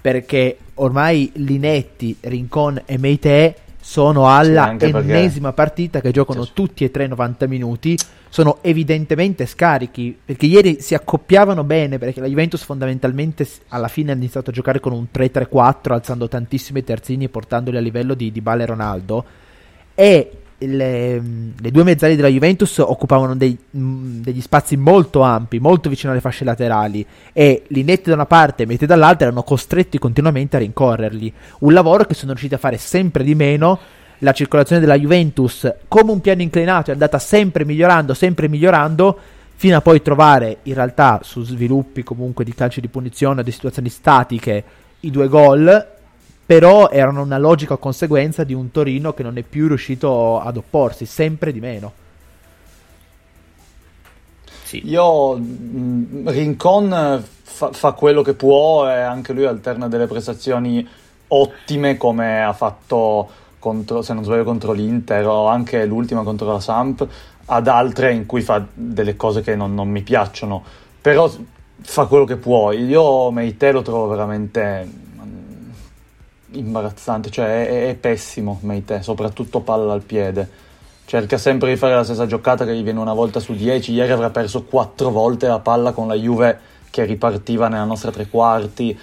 perché 0.00 0.56
ormai 0.74 1.32
Linetti, 1.34 2.16
Rincon 2.20 2.80
e 2.84 2.96
Meite 2.96 3.56
sono 3.88 4.28
alla 4.28 4.74
sì, 4.76 4.86
ennesima 4.86 5.52
perché... 5.52 5.70
partita 5.70 6.00
che 6.00 6.10
giocano 6.10 6.42
sì. 6.42 6.50
tutti 6.54 6.82
e 6.82 6.90
tre 6.90 7.06
90 7.06 7.46
minuti, 7.46 7.96
sono 8.28 8.58
evidentemente 8.62 9.46
scarichi, 9.46 10.18
perché 10.24 10.46
ieri 10.46 10.80
si 10.80 10.96
accoppiavano 10.96 11.62
bene, 11.62 11.96
perché 11.96 12.18
la 12.18 12.26
Juventus 12.26 12.64
fondamentalmente 12.64 13.48
alla 13.68 13.86
fine 13.86 14.10
ha 14.10 14.16
iniziato 14.16 14.50
a 14.50 14.52
giocare 14.52 14.80
con 14.80 14.92
un 14.92 15.06
3-3-4, 15.14 15.92
alzando 15.92 16.26
tantissimi 16.26 16.82
terzini 16.82 17.26
e 17.26 17.28
portandoli 17.28 17.76
a 17.76 17.80
livello 17.80 18.14
di, 18.14 18.32
di 18.32 18.40
Bale 18.40 18.66
Ronaldo, 18.66 19.24
e 19.94 20.30
le, 20.58 21.22
le, 21.60 21.70
due 21.70 21.82
mezzali 21.82 22.16
della 22.16 22.28
Juventus 22.28 22.78
occupavano 22.78 23.36
dei, 23.36 23.56
mm, 23.76 24.22
degli 24.22 24.40
spazi 24.40 24.76
molto 24.76 25.20
ampi, 25.20 25.58
molto 25.58 25.88
vicino 25.88 26.12
alle 26.12 26.20
fasce 26.20 26.44
laterali 26.44 27.04
e 27.32 27.64
Linetti 27.68 28.08
da 28.08 28.14
una 28.14 28.26
parte 28.26 28.62
e 28.62 28.66
Mete 28.66 28.86
dall'altra 28.86 29.26
erano 29.26 29.42
costretti 29.42 29.98
continuamente 29.98 30.56
a 30.56 30.60
rincorrerli. 30.60 31.32
Un 31.60 31.72
lavoro 31.72 32.04
che 32.04 32.14
sono 32.14 32.32
riusciti 32.32 32.54
a 32.54 32.58
fare 32.58 32.78
sempre 32.78 33.22
di 33.22 33.34
meno 33.34 33.78
la 34.20 34.32
circolazione 34.32 34.80
della 34.80 34.98
Juventus 34.98 35.70
come 35.88 36.10
un 36.10 36.20
piano 36.20 36.40
inclinato 36.40 36.90
è 36.90 36.94
andata 36.94 37.18
sempre 37.18 37.66
migliorando, 37.66 38.14
sempre 38.14 38.48
migliorando, 38.48 39.18
fino 39.56 39.76
a 39.76 39.80
poi 39.80 40.00
trovare 40.00 40.58
in 40.64 40.74
realtà 40.74 41.20
su 41.22 41.42
sviluppi 41.42 42.02
comunque 42.02 42.44
di 42.44 42.54
calci 42.54 42.80
di 42.80 42.88
punizione 42.88 43.40
o 43.40 43.42
di 43.42 43.50
situazioni 43.50 43.88
statiche 43.88 44.64
i 45.00 45.10
due 45.10 45.28
gol, 45.28 45.95
però 46.46 46.88
erano 46.90 47.22
una 47.22 47.38
logica 47.38 47.76
conseguenza 47.76 48.44
di 48.44 48.54
un 48.54 48.70
Torino 48.70 49.12
che 49.12 49.24
non 49.24 49.36
è 49.36 49.42
più 49.42 49.66
riuscito 49.66 50.40
ad 50.40 50.56
opporsi, 50.56 51.04
sempre 51.04 51.52
di 51.52 51.60
meno. 51.60 51.92
Sì. 54.62 54.88
Io 54.88 55.36
mh, 55.36 56.30
Rincon 56.30 57.22
fa, 57.42 57.72
fa, 57.72 57.92
quello 57.92 58.22
che 58.22 58.34
può 58.34 58.88
e 58.88 58.94
anche 58.94 59.32
lui 59.32 59.44
alterna 59.44 59.88
delle 59.88 60.06
prestazioni 60.06 60.86
ottime 61.28 61.96
come 61.96 62.42
ha 62.42 62.52
fatto 62.52 63.28
contro, 63.58 64.02
se 64.02 64.14
non 64.14 64.24
sbaglio 64.24 64.44
contro 64.44 64.72
l'Inter 64.72 65.26
o 65.26 65.46
anche 65.46 65.84
l'ultima 65.86 66.22
contro 66.22 66.46
la 66.52 66.60
Samp 66.60 67.06
ad 67.46 67.68
altre 67.68 68.12
in 68.12 68.26
cui 68.26 68.40
fa 68.40 68.64
delle 68.72 69.16
cose 69.16 69.40
che 69.40 69.56
non, 69.56 69.74
non 69.74 69.88
mi 69.88 70.02
piacciono 70.02 70.62
però 71.00 71.30
fa 71.80 72.06
quello 72.06 72.24
che 72.24 72.36
può 72.36 72.72
io 72.72 73.30
Meite 73.30 73.72
lo 73.72 73.82
trovo 73.82 74.08
veramente 74.08 74.84
mm, 74.84 75.05
imbarazzante 76.52 77.30
cioè 77.30 77.66
è, 77.66 77.88
è 77.88 77.94
pessimo 77.94 78.58
Meite 78.62 79.02
soprattutto 79.02 79.60
palla 79.60 79.92
al 79.92 80.02
piede 80.02 80.48
cerca 81.04 81.38
sempre 81.38 81.70
di 81.70 81.76
fare 81.76 81.94
la 81.94 82.04
stessa 82.04 82.26
giocata 82.26 82.64
che 82.64 82.74
gli 82.74 82.82
viene 82.82 83.00
una 83.00 83.14
volta 83.14 83.40
su 83.40 83.54
10 83.54 83.92
ieri 83.92 84.12
avrà 84.12 84.30
perso 84.30 84.64
quattro 84.64 85.10
volte 85.10 85.46
la 85.46 85.60
palla 85.60 85.92
con 85.92 86.08
la 86.08 86.14
Juve 86.14 86.58
che 86.90 87.04
ripartiva 87.04 87.68
nella 87.68 87.84
nostra 87.84 88.10
tre 88.10 88.28
quarti 88.28 88.98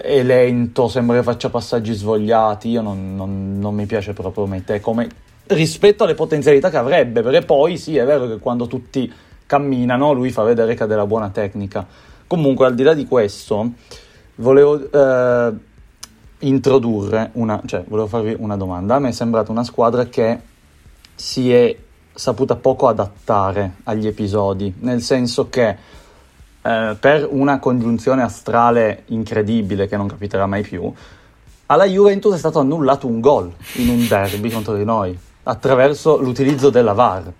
è 0.00 0.22
lento, 0.22 0.88
sembra 0.88 1.16
che 1.16 1.22
faccia 1.22 1.48
passaggi 1.48 1.94
svogliati. 1.94 2.68
Io 2.68 2.82
non, 2.82 3.14
non, 3.16 3.58
non 3.58 3.74
mi 3.74 3.86
piace 3.86 4.12
proprio 4.12 4.46
Mete 4.46 4.80
come 4.80 5.08
rispetto 5.46 6.04
alle 6.04 6.14
potenzialità 6.14 6.70
che 6.70 6.76
avrebbe, 6.76 7.22
perché 7.22 7.44
poi 7.44 7.78
sì, 7.78 7.96
è 7.96 8.04
vero 8.04 8.26
che 8.26 8.38
quando 8.38 8.66
tutti 8.66 9.10
camminano 9.46 10.12
lui 10.12 10.30
fa 10.30 10.42
vedere 10.42 10.74
che 10.74 10.82
ha 10.82 10.86
della 10.86 11.06
buona 11.06 11.30
tecnica. 11.30 11.86
Comunque, 12.26 12.66
al 12.66 12.74
di 12.74 12.82
là 12.82 12.94
di 12.94 13.06
questo, 13.06 13.72
volevo 14.36 14.90
eh, 14.90 15.52
introdurre 16.46 17.30
una, 17.34 17.60
cioè, 17.66 17.84
volevo 17.86 18.08
farvi 18.08 18.34
una 18.38 18.56
domanda. 18.56 18.96
A 18.96 18.98
me 18.98 19.08
è 19.08 19.12
sembrata 19.12 19.50
una 19.50 19.64
squadra 19.64 20.06
che 20.06 20.38
si 21.14 21.52
è 21.52 21.76
saputa 22.12 22.56
poco 22.56 22.88
adattare 22.88 23.76
agli 23.84 24.06
episodi, 24.06 24.72
nel 24.80 25.02
senso 25.02 25.48
che 25.48 25.76
eh, 26.62 26.96
per 26.98 27.28
una 27.30 27.58
congiunzione 27.58 28.22
astrale 28.22 29.02
incredibile 29.06 29.86
che 29.86 29.96
non 29.96 30.06
capiterà 30.06 30.46
mai 30.46 30.62
più, 30.62 30.92
alla 31.66 31.84
Juventus 31.84 32.34
è 32.34 32.38
stato 32.38 32.60
annullato 32.60 33.06
un 33.06 33.20
gol 33.20 33.52
in 33.74 33.88
un 33.88 34.06
derby 34.06 34.50
contro 34.50 34.74
di 34.74 34.84
noi 34.84 35.18
attraverso 35.44 36.16
l'utilizzo 36.20 36.70
della 36.70 36.92
VAR. 36.92 37.32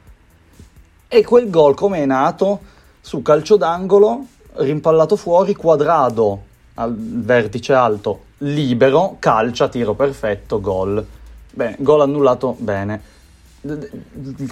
E 1.09 1.25
quel 1.25 1.49
gol 1.49 1.75
come 1.75 2.03
è 2.03 2.07
nato? 2.07 2.61
Su 3.01 3.23
calcio 3.23 3.57
d'angolo, 3.57 4.27
rimpallato 4.55 5.15
fuori, 5.17 5.55
quadrado 5.55 6.43
al 6.75 6.95
vertice 6.97 7.73
alto, 7.73 8.21
libero, 8.39 9.17
calcia, 9.19 9.69
tiro 9.69 9.95
perfetto, 9.95 10.61
gol. 10.61 11.05
Bene, 11.51 11.77
gol 11.79 12.01
annullato, 12.01 12.57
bene. 12.59 13.01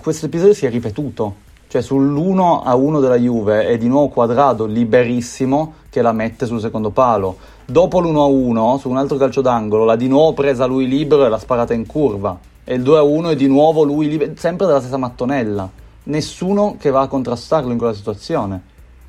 Questo 0.01 0.27
episodio 0.27 0.55
si 0.55 0.67
è 0.67 0.71
ripetuto 0.71 1.43
cioè 1.75 1.83
sull'1 1.83 2.61
a 2.63 2.77
1 2.77 3.01
della 3.01 3.17
Juve 3.17 3.67
è 3.67 3.77
di 3.77 3.89
nuovo 3.89 4.07
quadrato 4.07 4.65
liberissimo 4.65 5.75
che 5.91 6.03
la 6.03 6.13
mette 6.13 6.47
sul 6.47 6.61
secondo 6.61 6.91
palo. 6.91 7.37
Dopo 7.65 7.99
l'1 7.99 8.17
a 8.17 8.27
1, 8.27 8.79
su 8.79 8.89
un 8.89 8.97
altro 8.97 9.17
calcio 9.17 9.41
d'angolo, 9.41 9.85
l'ha 9.85 9.97
di 9.97 10.07
nuovo 10.07 10.35
presa 10.35 10.67
lui 10.67 10.87
libero 10.87 11.27
e 11.27 11.29
l'ha 11.29 11.39
sparata 11.39 11.75
in 11.75 11.85
curva. 11.85 12.39
E 12.63 12.75
il 12.75 12.83
2 12.83 12.99
a 12.99 13.03
1 13.03 13.31
è 13.31 13.35
di 13.35 13.49
nuovo 13.49 13.83
lui 13.83 14.09
libero, 14.09 14.31
sempre 14.37 14.67
della 14.67 14.79
stessa 14.79 14.99
mattonella. 14.99 15.69
Nessuno 16.05 16.77
che 16.79 16.91
va 16.91 17.01
a 17.01 17.09
contrastarlo 17.09 17.73
in 17.73 17.79
quella 17.79 17.93
situazione. 17.93 18.63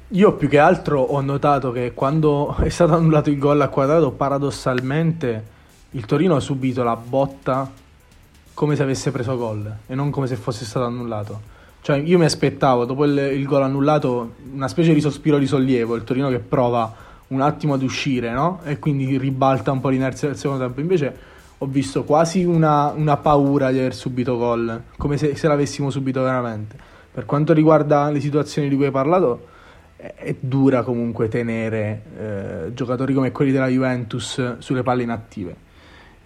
Io 0.09 0.33
più 0.33 0.47
che 0.47 0.59
altro 0.59 1.01
ho 1.01 1.19
notato 1.21 1.71
che 1.71 1.93
quando 1.93 2.55
è 2.61 2.69
stato 2.69 2.93
annullato 2.93 3.31
il 3.31 3.39
gol 3.39 3.59
a 3.61 3.69
quadrato, 3.69 4.11
paradossalmente 4.11 5.53
il 5.91 6.05
Torino 6.05 6.35
ha 6.35 6.39
subito 6.39 6.83
la 6.83 6.95
botta 6.95 7.71
come 8.53 8.75
se 8.75 8.83
avesse 8.83 9.11
preso 9.11 9.35
gol 9.35 9.77
e 9.87 9.95
non 9.95 10.11
come 10.11 10.27
se 10.27 10.35
fosse 10.35 10.63
stato 10.63 10.85
annullato. 10.85 11.53
Cioè, 11.81 11.97
io 11.97 12.17
mi 12.17 12.25
aspettavo, 12.25 12.85
dopo 12.85 13.05
il, 13.05 13.17
il 13.17 13.45
gol 13.45 13.63
annullato, 13.63 14.35
una 14.53 14.67
specie 14.67 14.93
di 14.93 15.01
sospiro 15.01 15.37
di 15.37 15.47
sollievo, 15.47 15.95
il 15.95 16.03
Torino 16.03 16.29
che 16.29 16.39
prova 16.39 16.93
un 17.27 17.41
attimo 17.41 17.73
ad 17.73 17.81
uscire, 17.81 18.31
no? 18.31 18.59
E 18.63 18.77
quindi 18.77 19.17
ribalta 19.17 19.71
un 19.71 19.79
po' 19.79 19.89
l'inerzia 19.89 20.27
del 20.27 20.37
secondo 20.37 20.63
tempo. 20.63 20.81
Invece 20.81 21.17
ho 21.57 21.65
visto 21.65 22.03
quasi 22.03 22.43
una, 22.43 22.91
una 22.95 23.17
paura 23.17 23.71
di 23.71 23.79
aver 23.79 23.95
subito 23.95 24.37
gol, 24.37 24.83
come 24.97 25.17
se, 25.17 25.35
se, 25.35 25.47
l'avessimo 25.47 25.89
subito 25.89 26.21
veramente. 26.21 26.75
Per 27.11 27.25
quanto 27.25 27.53
riguarda 27.53 28.09
le 28.09 28.19
situazioni 28.19 28.67
di 28.67 28.75
cui 28.75 28.85
hai 28.85 28.91
parlato, 28.91 29.53
è, 30.15 30.35
dura 30.39 30.83
comunque 30.83 31.27
tenere 31.27 32.01
eh, 32.19 32.73
giocatori 32.73 33.13
come 33.13 33.31
quelli 33.31 33.51
della 33.51 33.67
Juventus 33.67 34.57
sulle 34.59 34.83
palle 34.83 35.03
inattive. 35.03 35.55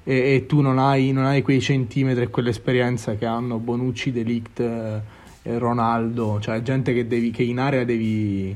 E, 0.04 0.34
e 0.36 0.46
tu 0.46 0.62
non 0.62 0.80
hai, 0.80 1.12
non 1.12 1.26
hai, 1.26 1.42
quei 1.42 1.62
centimetri 1.62 2.24
e 2.24 2.30
quell'esperienza 2.30 3.16
che 3.16 3.26
hanno 3.26 3.58
Bonucci, 3.58 4.12
Delict... 4.12 4.60
Eh, 4.60 5.18
Ronaldo, 5.58 6.40
cioè 6.42 6.62
gente 6.62 6.94
che, 6.94 7.08
devi, 7.08 7.32
che 7.32 7.44
in 7.44 7.60
area 7.60 7.84
devi 7.84 8.56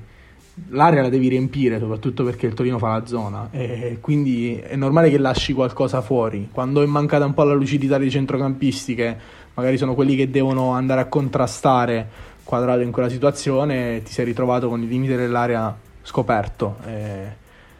l'area 0.70 1.02
la 1.02 1.10
devi 1.10 1.30
riempire 1.30 1.80
soprattutto 1.80 2.24
perché 2.24 2.46
il 2.46 2.54
Torino 2.54 2.78
fa 2.78 2.90
la 2.90 3.06
zona 3.08 3.48
e 3.50 3.98
quindi 4.00 4.56
è 4.56 4.76
normale 4.76 5.10
che 5.10 5.18
lasci 5.18 5.52
qualcosa 5.52 6.02
fuori 6.02 6.50
quando 6.52 6.84
è 6.84 6.86
mancata 6.86 7.26
un 7.26 7.34
po' 7.34 7.44
la 7.44 7.56
lucidità 7.56 7.98
dei 7.98 8.12
centrocampisti 8.12 8.94
che 8.94 9.16
magari 9.56 9.78
sono 9.78 9.96
quelli 9.96 10.16
che 10.16 10.30
devono 10.30 10.74
andare 10.74 11.02
a 11.02 11.08
contrastare 11.08 12.08
quadrato 12.44 12.82
in 12.82 12.92
quella 12.92 13.10
situazione 13.10 14.02
ti 14.04 14.12
sei 14.12 14.26
ritrovato 14.26 14.70
con 14.70 14.82
i 14.82 14.88
limiti 14.88 15.16
dell'area 15.16 15.76
scoperto 16.02 16.78
e, 16.86 17.36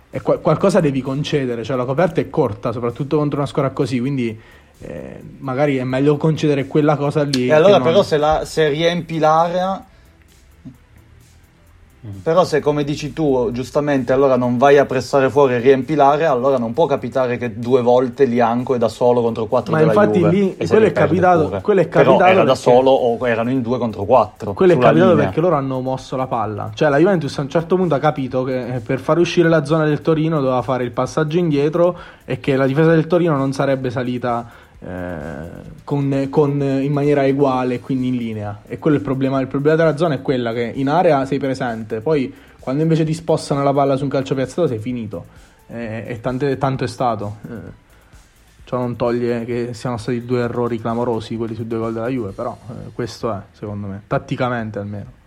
e 0.10 0.22
qualcosa 0.22 0.80
devi 0.80 1.02
concedere 1.02 1.64
cioè 1.64 1.76
la 1.76 1.86
coperta 1.86 2.22
è 2.22 2.30
corta 2.30 2.72
soprattutto 2.72 3.18
contro 3.18 3.40
una 3.40 3.48
squadra 3.48 3.72
così 3.72 4.00
quindi 4.00 4.40
eh, 4.86 5.22
magari 5.38 5.78
è 5.78 5.84
meglio 5.84 6.18
concedere 6.18 6.68
quella 6.68 6.98
cosa 6.98 7.24
lì. 7.24 7.48
E 7.48 7.54
allora, 7.54 7.78
non... 7.78 7.88
però, 7.88 8.04
se, 8.04 8.18
la, 8.18 8.44
se 8.46 8.68
riempi 8.70 9.18
l'area. 9.18 9.86
Però 12.22 12.44
se 12.44 12.60
come 12.60 12.84
dici 12.84 13.14
tu, 13.14 13.50
giustamente, 13.54 14.12
allora 14.12 14.36
non 14.36 14.58
vai 14.58 14.78
a 14.78 14.86
pressare 14.86 15.30
fuori 15.30 15.54
e 15.54 15.60
riempi 15.60 15.96
l'area, 15.96 16.32
allora 16.32 16.58
non 16.58 16.74
può 16.74 16.86
capitare 16.86 17.38
che 17.38 17.58
due 17.58 17.82
volte 17.82 18.26
Lianco 18.26 18.76
è 18.76 18.78
da 18.78 18.90
solo 18.90 19.22
contro 19.22 19.46
quattro 19.46 19.72
Ma 19.72 19.82
infatti 19.82 20.20
Juve 20.20 20.30
lì 20.30 20.58
quello 20.68 20.86
è, 20.86 20.92
capitato, 20.92 21.60
quello 21.62 21.80
è 21.80 21.88
capitato 21.88 22.18
Però 22.18 22.26
era 22.26 22.34
perché... 22.34 22.48
da 22.48 22.56
solo 22.56 22.92
o 22.92 23.26
erano 23.26 23.52
in 23.52 23.62
due 23.62 23.78
contro 23.78 24.04
quattro. 24.04 24.52
Quello 24.52 24.74
è 24.74 24.78
capitato 24.78 25.12
linea. 25.12 25.24
perché 25.24 25.40
loro 25.40 25.56
hanno 25.56 25.80
mosso 25.80 26.18
la 26.18 26.28
palla. 26.28 26.72
Cioè 26.74 26.90
la 26.90 26.98
Juventus 26.98 27.38
a 27.38 27.42
un 27.42 27.50
certo 27.50 27.78
punto 27.78 27.96
ha 27.96 28.00
capito 28.00 28.44
che 28.44 28.82
per 28.86 29.00
far 29.00 29.18
uscire 29.18 29.48
la 29.48 29.64
zona 29.64 29.86
del 29.86 30.02
Torino 30.02 30.42
doveva 30.42 30.62
fare 30.62 30.84
il 30.84 30.92
passaggio 30.92 31.38
indietro 31.38 31.98
e 32.26 32.42
che 32.42 32.58
la 32.58 32.66
difesa 32.66 32.92
del 32.92 33.08
Torino 33.08 33.38
non 33.38 33.54
sarebbe 33.54 33.90
salita 33.90 34.46
eh, 34.46 34.63
con, 35.84 36.28
con, 36.30 36.62
in 36.62 36.92
maniera 36.92 37.26
uguale, 37.26 37.80
quindi 37.80 38.08
in 38.08 38.16
linea. 38.16 38.62
E 38.66 38.80
quello 38.80 38.98
è 38.98 39.00
il 39.00 39.06
problema. 39.06 39.40
Il 39.40 39.48
problema 39.48 39.76
della 39.78 39.98
zona 39.98 40.16
è 40.16 40.22
quella 40.22 40.54
che 40.54 40.72
in 40.76 40.90
area 40.90 41.26
sei 41.26 41.40
presente, 41.40 42.02
poi 42.02 42.34
quando 42.60 42.82
invece 42.82 43.04
ti 43.04 43.14
spostano 43.14 43.64
la 43.64 43.74
palla 43.74 43.96
su 43.96 44.04
un 44.04 44.10
calcio 44.10 44.36
piazzato 44.36 44.68
sei 44.68 44.80
finito. 44.80 45.26
Eh, 45.68 46.04
e 46.08 46.20
tante, 46.20 46.58
tanto 46.58 46.84
è 46.84 46.88
stato. 46.88 47.38
Eh, 47.50 47.82
ciò 48.66 48.78
non 48.78 48.96
toglie 48.96 49.46
che 49.46 49.74
siano 49.74 49.98
stati 49.98 50.26
due 50.26 50.42
errori 50.42 50.80
clamorosi 50.80 51.36
quelli 51.36 51.56
su 51.56 51.66
due 51.66 51.78
gol 51.78 51.94
della 51.94 52.08
Juve, 52.08 52.32
però 52.32 52.58
eh, 52.70 52.92
questo 52.94 53.34
è, 53.34 53.40
secondo 53.52 53.88
me, 53.88 54.04
tatticamente 54.08 54.80
almeno. 54.80 55.22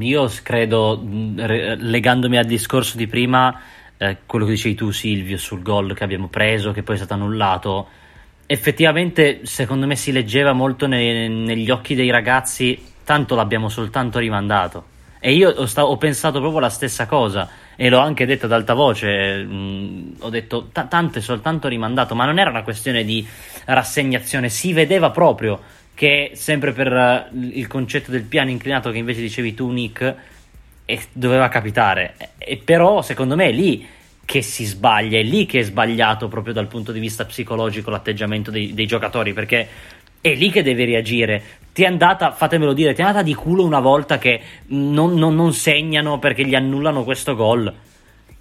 Io 0.00 0.30
credo, 0.42 1.02
legandomi 1.02 2.36
al 2.36 2.44
discorso 2.44 2.98
di 2.98 3.06
prima, 3.06 3.58
eh, 4.02 4.16
quello 4.26 4.46
che 4.46 4.52
dicevi 4.52 4.74
tu 4.74 4.90
Silvio 4.90 5.38
sul 5.38 5.62
gol 5.62 5.94
che 5.94 6.02
abbiamo 6.02 6.26
preso, 6.26 6.72
che 6.72 6.82
poi 6.82 6.96
è 6.96 6.98
stato 6.98 7.14
annullato, 7.14 7.88
effettivamente 8.46 9.46
secondo 9.46 9.86
me 9.86 9.94
si 9.94 10.10
leggeva 10.10 10.52
molto 10.52 10.88
ne- 10.88 11.28
negli 11.28 11.70
occhi 11.70 11.94
dei 11.94 12.10
ragazzi, 12.10 12.82
tanto 13.04 13.36
l'abbiamo 13.36 13.68
soltanto 13.68 14.18
rimandato. 14.18 14.90
E 15.20 15.34
io 15.34 15.50
ho, 15.50 15.66
sta- 15.66 15.86
ho, 15.86 15.96
pensato 15.98 16.40
proprio 16.40 16.58
la 16.58 16.68
stessa 16.68 17.06
cosa 17.06 17.48
e 17.76 17.88
l'ho 17.88 18.00
anche 18.00 18.26
detto 18.26 18.46
ad 18.46 18.52
alta 18.52 18.74
voce, 18.74 19.44
mh, 19.44 19.54
mm, 19.54 20.12
ho 20.18 20.30
detto 20.30 20.68
t- 20.72 20.88
tanto 20.88 21.18
è 21.18 21.20
soltanto 21.22 21.68
rimandato, 21.68 22.16
ma 22.16 22.24
non 22.24 22.40
era 22.40 22.50
una 22.50 22.64
questione 22.64 23.04
di 23.04 23.24
rassegnazione, 23.66 24.48
si 24.48 24.72
vedeva 24.72 25.10
proprio 25.10 25.60
che 25.94 26.32
sempre 26.34 26.72
per 26.72 27.30
uh, 27.30 27.38
il 27.38 27.68
concetto 27.68 28.10
del 28.10 28.24
piano 28.24 28.50
inclinato 28.50 28.90
che 28.90 28.98
invece 28.98 29.20
dicevi 29.20 29.54
tu 29.54 29.70
Nick, 29.70 30.31
e 30.84 31.00
doveva 31.12 31.48
capitare. 31.48 32.14
E 32.38 32.56
però 32.56 33.02
secondo 33.02 33.36
me 33.36 33.46
è 33.46 33.52
lì 33.52 33.86
che 34.24 34.42
si 34.42 34.64
sbaglia, 34.64 35.18
è 35.18 35.22
lì 35.22 35.46
che 35.46 35.60
è 35.60 35.62
sbagliato 35.62 36.28
proprio 36.28 36.54
dal 36.54 36.66
punto 36.68 36.92
di 36.92 37.00
vista 37.00 37.24
psicologico 37.24 37.90
l'atteggiamento 37.90 38.50
dei, 38.50 38.72
dei 38.72 38.86
giocatori, 38.86 39.32
perché 39.32 39.68
è 40.20 40.34
lì 40.34 40.50
che 40.50 40.62
devi 40.62 40.84
reagire. 40.84 41.42
Ti 41.72 41.82
è 41.82 41.86
andata, 41.86 42.32
fatemelo 42.32 42.72
dire, 42.72 42.94
ti 42.94 43.00
è 43.00 43.04
andata 43.04 43.24
di 43.24 43.34
culo 43.34 43.64
una 43.64 43.80
volta 43.80 44.18
che 44.18 44.40
non, 44.68 45.14
non, 45.14 45.34
non 45.34 45.52
segnano 45.52 46.18
perché 46.18 46.44
gli 46.44 46.54
annullano 46.54 47.02
questo 47.04 47.34
gol. 47.34 47.72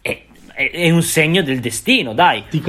E, 0.01 0.25
è, 0.53 0.69
è 0.69 0.89
un 0.89 1.01
segno 1.01 1.41
del 1.41 1.60
destino, 1.60 2.13
dai. 2.13 2.43
Ti 2.50 2.62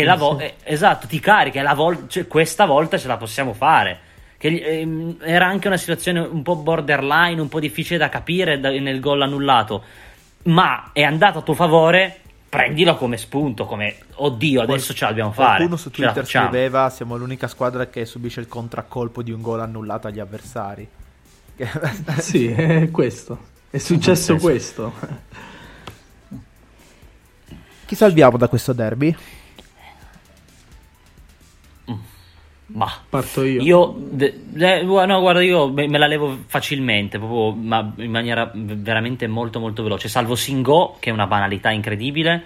e 0.00 0.04
la 0.04 0.16
vo- 0.16 0.40
esatto, 0.62 1.06
ti 1.06 1.18
carica. 1.18 1.62
la 1.62 1.74
vol- 1.74 2.06
cioè, 2.08 2.26
questa 2.26 2.64
volta 2.66 2.96
ce 2.98 3.08
la 3.08 3.16
possiamo 3.16 3.52
fare. 3.52 4.08
Che, 4.40 4.48
ehm, 4.48 5.16
era 5.20 5.44
anche 5.46 5.66
una 5.66 5.76
situazione 5.76 6.18
un 6.18 6.40
po' 6.40 6.56
borderline, 6.56 7.38
un 7.38 7.50
po' 7.50 7.60
difficile 7.60 7.98
da 7.98 8.08
capire 8.08 8.58
da- 8.58 8.70
nel 8.70 8.98
gol 8.98 9.20
annullato. 9.20 9.84
Ma 10.44 10.92
è 10.94 11.02
andato 11.02 11.40
a 11.40 11.42
tuo 11.42 11.52
favore. 11.52 12.20
Prendilo 12.48 12.96
come 12.96 13.18
spunto, 13.18 13.66
come 13.66 13.96
oddio, 14.14 14.62
adesso 14.62 14.94
ce 14.94 15.04
la 15.04 15.10
dobbiamo 15.10 15.32
fare. 15.32 15.56
Qualcuno 15.56 15.76
su 15.76 15.90
Twitter 15.90 16.26
scriveva: 16.26 16.88
Siamo 16.88 17.18
l'unica 17.18 17.48
squadra 17.48 17.88
che 17.88 18.06
subisce 18.06 18.40
il 18.40 18.48
contraccolpo 18.48 19.22
di 19.22 19.30
un 19.30 19.42
gol 19.42 19.60
annullato 19.60 20.06
agli 20.06 20.20
avversari. 20.20 20.88
Sì, 22.20 22.48
è 22.50 22.90
questo. 22.90 23.38
È 23.68 23.76
successo 23.76 24.36
questo. 24.36 24.94
Chi 27.84 27.94
salviamo 27.94 28.38
da 28.38 28.48
questo 28.48 28.72
derby? 28.72 29.14
Ma 32.72 32.90
Parto 33.08 33.42
io. 33.44 33.62
Io, 33.62 33.94
de- 33.98 34.34
de- 34.44 34.82
no, 34.82 35.20
guarda, 35.20 35.42
io 35.42 35.70
me 35.70 35.88
me 35.88 35.98
la 35.98 36.06
levo 36.06 36.38
facilmente, 36.46 37.18
proprio, 37.18 37.52
ma 37.52 37.92
in 37.96 38.10
maniera 38.10 38.50
veramente 38.54 39.26
molto, 39.26 39.58
molto 39.58 39.82
veloce. 39.82 40.08
Salvo 40.08 40.34
Singo, 40.36 40.96
che 41.00 41.10
è 41.10 41.12
una 41.12 41.26
banalità 41.26 41.70
incredibile, 41.70 42.42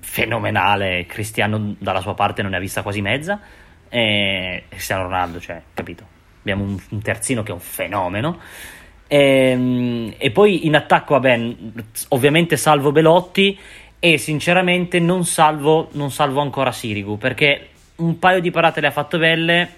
fenomenale. 0.00 1.06
Cristiano 1.06 1.74
dalla 1.78 2.00
sua 2.00 2.14
parte 2.14 2.42
non 2.42 2.52
ne 2.52 2.56
ha 2.56 2.60
vista 2.60 2.82
quasi 2.82 3.02
mezza. 3.02 3.40
E 3.88 4.64
Cristiano 4.68 5.02
Ronaldo, 5.02 5.40
cioè, 5.40 5.60
capito? 5.74 6.04
Abbiamo 6.40 6.64
un, 6.64 6.78
un 6.90 7.02
terzino 7.02 7.42
che 7.42 7.50
è 7.50 7.54
un 7.54 7.60
fenomeno. 7.60 8.38
Ehm, 9.06 10.14
E, 10.16 10.30
poi 10.30 10.66
in 10.66 10.76
attacco, 10.76 11.14
vabbè, 11.14 11.54
ovviamente 12.08 12.56
salvo 12.56 12.92
Belotti. 12.92 13.58
E 14.00 14.16
sinceramente 14.16 15.00
non 15.00 15.24
salvo, 15.24 15.88
non 15.92 16.12
salvo 16.12 16.40
ancora 16.40 16.70
Sirigu 16.70 17.18
perché 17.18 17.70
un 17.98 18.18
paio 18.18 18.40
di 18.40 18.50
parate 18.50 18.80
le 18.80 18.88
ha 18.88 18.92
fatto 18.92 19.18
belle, 19.18 19.68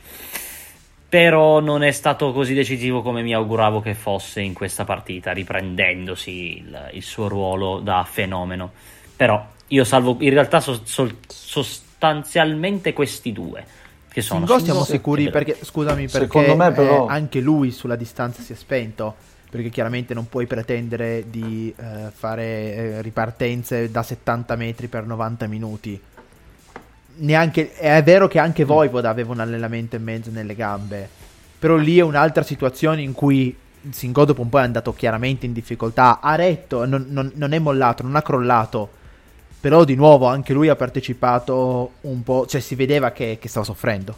però 1.09 1.61
non 1.61 1.83
è 1.83 1.91
stato 1.91 2.33
così 2.33 2.55
decisivo 2.55 3.03
come 3.03 3.23
mi 3.23 3.35
auguravo 3.35 3.81
che 3.81 3.95
fosse 3.95 4.41
in 4.41 4.53
questa 4.53 4.85
partita, 4.85 5.33
riprendendosi 5.33 6.59
il, 6.59 6.91
il 6.93 7.03
suo 7.03 7.29
ruolo 7.29 7.81
da 7.81 8.07
fenomeno. 8.09 8.71
Però 9.17 9.45
io 9.69 9.85
salvo 9.85 10.17
in 10.21 10.31
realtà 10.31 10.61
so- 10.61 10.83
sol- 10.85 11.17
sostanzialmente 11.27 12.93
questi 12.93 13.33
due. 13.33 13.65
Che 14.13 14.23
sono 14.23 14.45
Singo 14.47 14.63
siamo 14.63 14.85
sicuri 14.85 15.31
perché, 15.31 15.57
scusami, 15.61 16.09
perché 16.09 16.27
Secondo 16.27 16.57
me, 16.57 16.73
però- 16.73 17.09
eh, 17.09 17.13
anche 17.13 17.41
lui 17.41 17.71
sulla 17.71 17.97
distanza 17.97 18.43
si 18.43 18.53
è 18.53 18.57
spento. 18.57 19.29
Perché 19.51 19.69
chiaramente 19.69 20.15
non 20.15 20.29
puoi 20.29 20.47
pretendere 20.47 21.25
di 21.29 21.75
eh, 21.77 22.11
fare 22.13 22.45
eh, 22.45 23.03
ripartenze 23.03 23.91
da 23.91 24.05
70 24.05 24.55
metri 24.55 24.87
per 24.87 25.07
90 25.07 25.49
minuti. 25.49 26.01
Neanche, 27.23 27.75
è 27.75 28.03
vero 28.03 28.29
che 28.29 28.39
anche 28.39 28.65
Voivod 28.65 29.05
aveva 29.05 29.33
un 29.33 29.41
allenamento 29.41 29.97
e 29.97 29.99
mezzo 29.99 30.31
nelle 30.31 30.55
gambe. 30.55 31.09
Però 31.59 31.77
lì 31.77 31.99
è 31.99 32.03
un'altra 32.03 32.43
situazione 32.43 33.03
in 33.03 33.13
cui 33.13 33.55
Singo 33.91 34.25
dopo 34.25 34.41
un 34.41 34.49
po' 34.49 34.59
è 34.59 34.63
andato 34.63 34.95
chiaramente 34.95 35.45
in 35.47 35.53
difficoltà. 35.53 36.21
Ha 36.21 36.35
retto, 36.35 36.87
non, 36.87 37.07
non- 37.11 37.31
non 37.35 37.53
è 37.53 37.59
mollato, 37.59 38.03
non 38.03 38.17
ha 38.17 38.23
crollato. 38.23 38.91
Però 39.61 39.85
di 39.85 39.95
nuovo 39.97 40.27
anche 40.27 40.55
lui 40.55 40.69
ha 40.69 40.77
partecipato 40.77 41.97
un 42.03 42.23
po', 42.23 42.47
cioè 42.47 42.61
si 42.63 42.75
vedeva 42.75 43.11
che, 43.13 43.37
che 43.41 43.49
stava 43.49 43.67
soffrendo. 43.67 44.17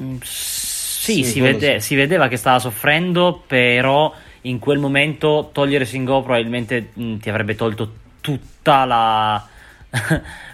Mm, 0.00 0.18
Sì, 0.22 1.22
Sì, 1.22 1.24
si, 1.24 1.40
vede- 1.40 1.80
sì. 1.80 1.80
si 1.80 1.94
vedeva 1.96 2.28
che 2.28 2.36
stava 2.36 2.58
soffrendo, 2.58 3.42
però 3.46 4.14
in 4.42 4.58
quel 4.58 4.78
momento 4.78 5.50
togliere 5.52 5.84
Singo 5.84 6.22
probabilmente 6.22 6.90
mh, 6.94 7.16
ti 7.18 7.28
avrebbe 7.30 7.54
tolto 7.56 7.92
tutta 8.20 8.84
la... 8.84 9.48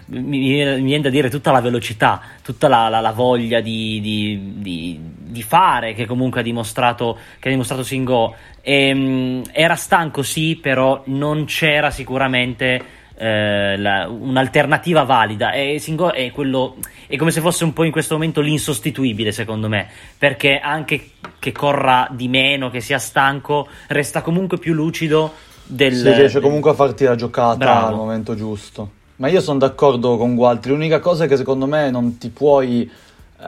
mi, 0.06 0.28
mi 0.28 0.82
viene 0.82 1.00
da 1.00 1.10
dire 1.10 1.30
tutta 1.30 1.50
la 1.52 1.60
velocità, 1.60 2.20
tutta 2.42 2.68
la, 2.68 2.88
la- 2.88 3.00
la 3.00 3.12
voglia 3.12 3.60
di, 3.60 4.00
di- 4.00 4.52
di- 4.56 5.00
di 5.00 5.42
fare 5.42 5.94
che 5.94 6.06
comunque 6.06 6.40
ha 6.40 6.42
dimostrato, 6.44 7.18
che 7.38 7.48
ha 7.48 7.50
dimostrato 7.50 7.82
Singo. 7.82 8.34
Ehm, 8.62 9.42
era 9.52 9.74
stanco 9.76 10.22
sì, 10.22 10.56
però 10.60 11.02
non 11.06 11.44
c'era 11.44 11.90
sicuramente 11.90 12.96
eh, 13.20 13.76
la- 13.76 14.08
un'alternativa 14.08 15.02
valida 15.02 15.50
e 15.52 15.78
Singo 15.80 16.12
è 16.12 16.30
quello 16.30 16.76
è 17.08 17.16
come 17.16 17.32
se 17.32 17.40
fosse 17.40 17.64
un 17.64 17.72
po' 17.72 17.82
in 17.82 17.90
questo 17.90 18.14
momento 18.14 18.40
l'insostituibile 18.40 19.32
secondo 19.32 19.68
me 19.68 19.88
perché 20.16 20.60
anche 20.60 21.10
che 21.40 21.50
corra 21.50 22.06
di 22.12 22.28
meno 22.28 22.70
che 22.70 22.80
sia 22.80 22.98
stanco 23.00 23.66
resta 23.88 24.22
comunque 24.22 24.58
più 24.58 24.72
lucido 24.72 25.32
del 25.64 25.94
Si 25.94 26.12
riesce 26.12 26.38
comunque 26.40 26.70
a 26.70 26.74
farti 26.74 27.04
la 27.04 27.16
giocata 27.16 27.56
Bravo. 27.56 27.86
al 27.88 27.94
momento 27.96 28.36
giusto. 28.36 28.92
Ma 29.18 29.26
io 29.28 29.40
sono 29.40 29.58
d'accordo 29.58 30.16
con 30.16 30.36
Gualtri. 30.36 30.70
L'unica 30.70 31.00
cosa 31.00 31.24
è 31.24 31.28
che 31.28 31.36
secondo 31.36 31.66
me 31.66 31.90
non 31.90 32.18
ti 32.18 32.28
puoi 32.28 32.88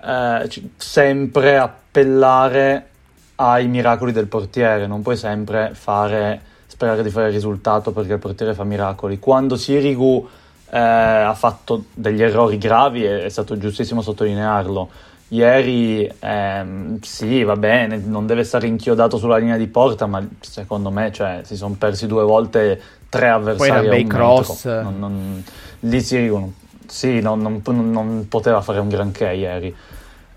eh, 0.05 0.63
sempre 0.77 1.59
appellare 1.59 2.89
ai 3.37 3.69
miracoli 3.69 4.11
del 4.11 4.27
portiere. 4.27 4.89
Non 4.89 5.03
puoi 5.03 5.17
sempre 5.17 5.71
fare, 5.75 6.41
sperare 6.67 7.05
di 7.05 7.11
fare 7.11 7.29
il 7.29 7.35
risultato 7.35 7.93
perché 7.93 8.15
il 8.15 8.19
portiere 8.19 8.53
fa 8.53 8.65
miracoli. 8.65 9.21
Quando 9.21 9.57
Sirigu 9.57 10.29
eh, 10.71 10.79
ha 10.79 11.35
fatto 11.35 11.85
degli 11.95 12.23
errori 12.23 12.59
gravi, 12.59 13.05
è, 13.05 13.23
è 13.23 13.29
stato 13.29 13.57
giustissimo 13.57 14.03
sottolinearlo. 14.03 14.89
Ieri, 15.33 16.11
ehm, 16.19 16.99
sì, 17.03 17.45
va 17.45 17.55
bene, 17.55 17.99
non 18.05 18.27
deve 18.27 18.43
stare 18.43 18.67
inchiodato 18.67 19.17
sulla 19.17 19.37
linea 19.37 19.57
di 19.57 19.69
porta, 19.69 20.07
ma 20.07 20.27
secondo 20.41 20.91
me 20.91 21.13
cioè, 21.13 21.43
si 21.45 21.57
sono 21.57 21.77
persi 21.79 22.09
due 22.09 22.25
volte 22.25 22.81
tre 23.09 23.29
avversari 23.29 23.87
a 23.87 23.91
bei 23.91 24.07
cross. 24.09 24.65
Non- 24.65 24.99
non- 24.99 25.45
lì 25.81 26.01
Sirigu 26.01 26.37
non- 26.37 26.55
sì, 26.87 27.21
non, 27.21 27.41
non- 27.41 27.91
non 27.93 28.27
poteva 28.29 28.61
fare 28.61 28.81
un 28.81 28.89
granché 28.89 29.31
ieri. 29.33 29.75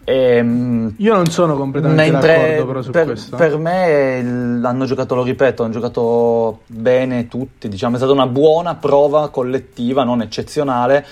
Ehm, 0.05 0.93
Io 0.97 1.15
non 1.15 1.25
sono 1.27 1.55
completamente 1.55 2.11
Mentre 2.11 2.35
d'accordo 2.35 2.65
però 2.67 2.81
su 2.83 2.91
per, 2.91 3.05
questo. 3.05 3.35
per 3.35 3.57
me 3.57 4.59
hanno 4.63 4.85
giocato, 4.85 5.15
lo 5.15 5.23
ripeto, 5.23 5.63
hanno 5.63 5.71
giocato 5.73 6.59
bene 6.67 7.27
tutti, 7.27 7.67
diciamo, 7.67 7.95
è 7.95 7.97
stata 7.97 8.11
una 8.13 8.27
buona 8.27 8.75
prova 8.75 9.29
collettiva, 9.29 10.03
non 10.03 10.21
eccezionale, 10.21 11.03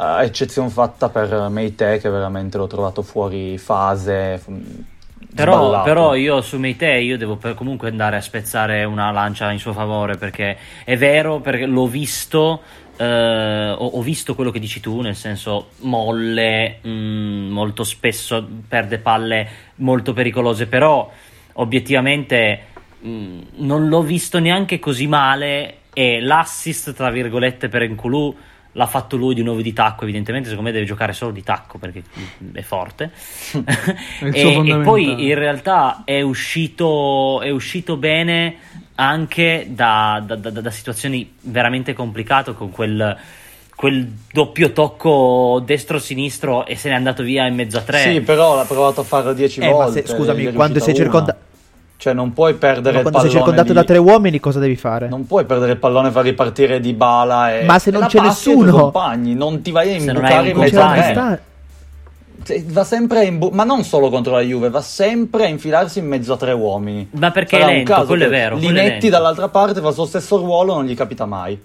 a 0.00 0.22
eccezione 0.22 0.68
fatta 0.68 1.08
per 1.08 1.48
Meite 1.48 1.98
che 1.98 2.08
veramente 2.08 2.56
l'ho 2.56 2.68
trovato 2.68 3.02
fuori 3.02 3.58
fase. 3.58 4.40
Però, 5.34 5.82
però 5.82 6.14
io 6.14 6.40
su 6.40 6.56
Meite 6.58 6.86
io 6.86 7.18
devo 7.18 7.38
comunque 7.54 7.88
andare 7.88 8.16
a 8.16 8.20
spezzare 8.20 8.84
una 8.84 9.10
lancia 9.10 9.50
in 9.50 9.58
suo 9.58 9.72
favore 9.72 10.16
perché 10.16 10.56
è 10.84 10.96
vero, 10.96 11.40
perché 11.40 11.66
l'ho 11.66 11.88
visto, 11.88 12.62
eh, 12.96 13.70
ho, 13.76 13.86
ho 13.86 14.00
visto 14.00 14.36
quello 14.36 14.52
che 14.52 14.60
dici 14.60 14.78
tu, 14.78 15.00
nel 15.00 15.16
senso 15.16 15.70
molle, 15.80 16.78
mm, 16.86 17.50
molto 17.50 17.82
spesso 17.82 18.46
perde 18.68 18.98
palle 18.98 19.48
molto 19.76 20.12
pericolose, 20.12 20.66
però 20.66 21.10
obiettivamente 21.54 22.60
mm, 23.04 23.40
non 23.56 23.88
l'ho 23.88 24.02
visto 24.02 24.38
neanche 24.38 24.78
così 24.78 25.08
male 25.08 25.78
e 25.92 26.20
l'assist 26.20 26.92
tra 26.94 27.10
virgolette 27.10 27.68
per 27.68 27.82
Enculù 27.82 28.34
l'ha 28.72 28.86
fatto 28.86 29.16
lui 29.16 29.34
di 29.34 29.42
nuovo 29.42 29.60
di 29.62 29.72
tacco 29.72 30.04
evidentemente 30.04 30.48
secondo 30.48 30.68
me 30.68 30.74
deve 30.74 30.86
giocare 30.86 31.12
solo 31.12 31.32
di 31.32 31.42
tacco 31.42 31.78
perché 31.78 32.02
è 32.52 32.60
forte 32.62 33.10
il 33.54 33.64
e, 34.34 34.68
e 34.70 34.76
poi 34.78 35.26
in 35.28 35.34
realtà 35.34 36.02
è 36.04 36.20
uscito, 36.20 37.40
è 37.40 37.50
uscito 37.50 37.96
bene 37.96 38.56
anche 38.96 39.66
da, 39.70 40.22
da- 40.24 40.36
da- 40.36 40.50
da 40.50 40.70
situazioni 40.70 41.32
veramente 41.42 41.92
complicate 41.92 42.52
con 42.52 42.70
quel, 42.70 43.16
quel 43.76 44.10
doppio 44.32 44.72
tocco 44.72 45.62
destro-sinistro 45.64 46.66
e 46.66 46.74
se 46.76 46.88
n'è 46.88 46.94
andato 46.96 47.22
via 47.22 47.46
in 47.46 47.54
mezzo 47.54 47.78
a 47.78 47.82
tre. 47.82 47.98
Sì, 48.00 48.20
però 48.20 48.56
l'ha 48.56 48.64
provato 48.64 49.02
a 49.02 49.04
farlo 49.04 49.32
dieci 49.32 49.60
Eh, 49.60 49.66
ma 49.68 49.84
volte. 49.84 50.04
se- 50.06 50.14
scusami, 50.14 50.44
è 50.46 50.52
quando 50.52 50.78
sei, 50.80 50.94
riuscita 50.94 51.02
circonda- 51.10 51.36
una. 51.38 51.46
Cioè, 52.00 52.12
non 52.12 52.32
puoi 52.32 52.54
perdere 52.54 52.92
ma 52.92 53.00
il 53.00 53.02
quando 53.02 53.18
sei 53.18 53.28
pallone 53.28 53.30
circondato 53.32 53.68
di- 53.68 53.74
da 53.74 53.82
tre 53.84 53.98
uomini, 53.98 54.38
cosa 54.38 54.60
devi 54.60 54.76
fare? 54.76 55.08
Non 55.08 55.26
puoi 55.26 55.44
perdere 55.44 55.72
il 55.72 55.78
pallone 55.78 56.08
e 56.08 56.10
far 56.12 56.22
ripartire 56.22 56.78
di 56.78 56.92
bala 56.92 57.58
e 57.58 57.64
Ma 57.64 57.80
se 57.80 57.90
non 57.90 58.06
c'è 58.06 58.20
nessuno? 58.20 58.70
compagni, 58.70 59.34
non 59.34 59.62
ti 59.62 59.72
vai 59.72 59.96
a 59.96 59.98
Se 59.98 60.06
non 60.12 60.16
imbucare 60.16 60.48
in 60.50 60.56
mezzo 60.56 60.80
Va 62.66 62.84
sempre 62.84 63.18
a 63.18 63.22
imbu- 63.24 63.52
ma 63.52 63.64
non 63.64 63.82
solo 63.82 64.08
contro 64.10 64.32
la 64.32 64.40
Juve, 64.42 64.70
va 64.70 64.80
sempre 64.80 65.44
a 65.44 65.48
infilarsi 65.48 65.98
in 65.98 66.06
mezzo 66.06 66.32
a 66.34 66.36
tre 66.36 66.52
uomini. 66.52 67.08
Ma 67.12 67.30
perché 67.32 67.56
è 67.56 67.60
Sarà 67.60 67.70
un 67.72 67.76
lento, 67.78 67.92
caso 67.92 68.06
quello 68.06 68.24
è 68.24 68.28
vero, 68.28 68.54
Li 68.54 68.62
quello 68.66 68.78
è 68.78 68.82
metti 68.84 68.92
lento. 69.00 69.08
dall'altra 69.10 69.48
parte, 69.48 69.80
fa 69.80 69.88
il 69.88 69.94
suo 69.94 70.06
stesso 70.06 70.36
ruolo, 70.38 70.74
non 70.74 70.84
gli 70.86 70.94
capita 70.94 71.26
mai. 71.26 71.60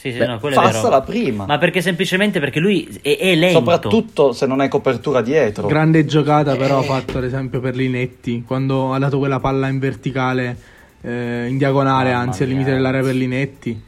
Sì, 0.00 0.12
sì, 0.12 0.16
Beh, 0.18 0.26
no, 0.26 0.38
fassala 0.38 1.00
vero. 1.00 1.02
prima. 1.02 1.44
Ma 1.44 1.58
perché 1.58 1.82
semplicemente 1.82 2.40
perché 2.40 2.58
lui 2.58 2.88
è, 3.02 3.18
è 3.18 3.34
lento. 3.34 3.58
Soprattutto 3.58 4.32
se 4.32 4.46
non 4.46 4.60
hai 4.60 4.70
copertura 4.70 5.20
dietro. 5.20 5.66
Grande 5.66 6.06
giocata 6.06 6.56
però 6.56 6.80
Eh. 6.80 6.84
fatto 6.84 7.18
ad 7.18 7.24
esempio 7.24 7.60
per 7.60 7.76
Linetti 7.76 8.42
quando 8.46 8.94
ha 8.94 8.98
dato 8.98 9.18
quella 9.18 9.40
palla 9.40 9.68
in 9.68 9.78
verticale 9.78 10.56
eh, 11.02 11.48
in 11.48 11.58
diagonale 11.58 12.12
Mamma 12.12 12.22
anzi 12.22 12.44
al 12.44 12.48
limite 12.48 12.70
dell'area 12.70 13.02
per 13.02 13.14
Linetti 13.14 13.82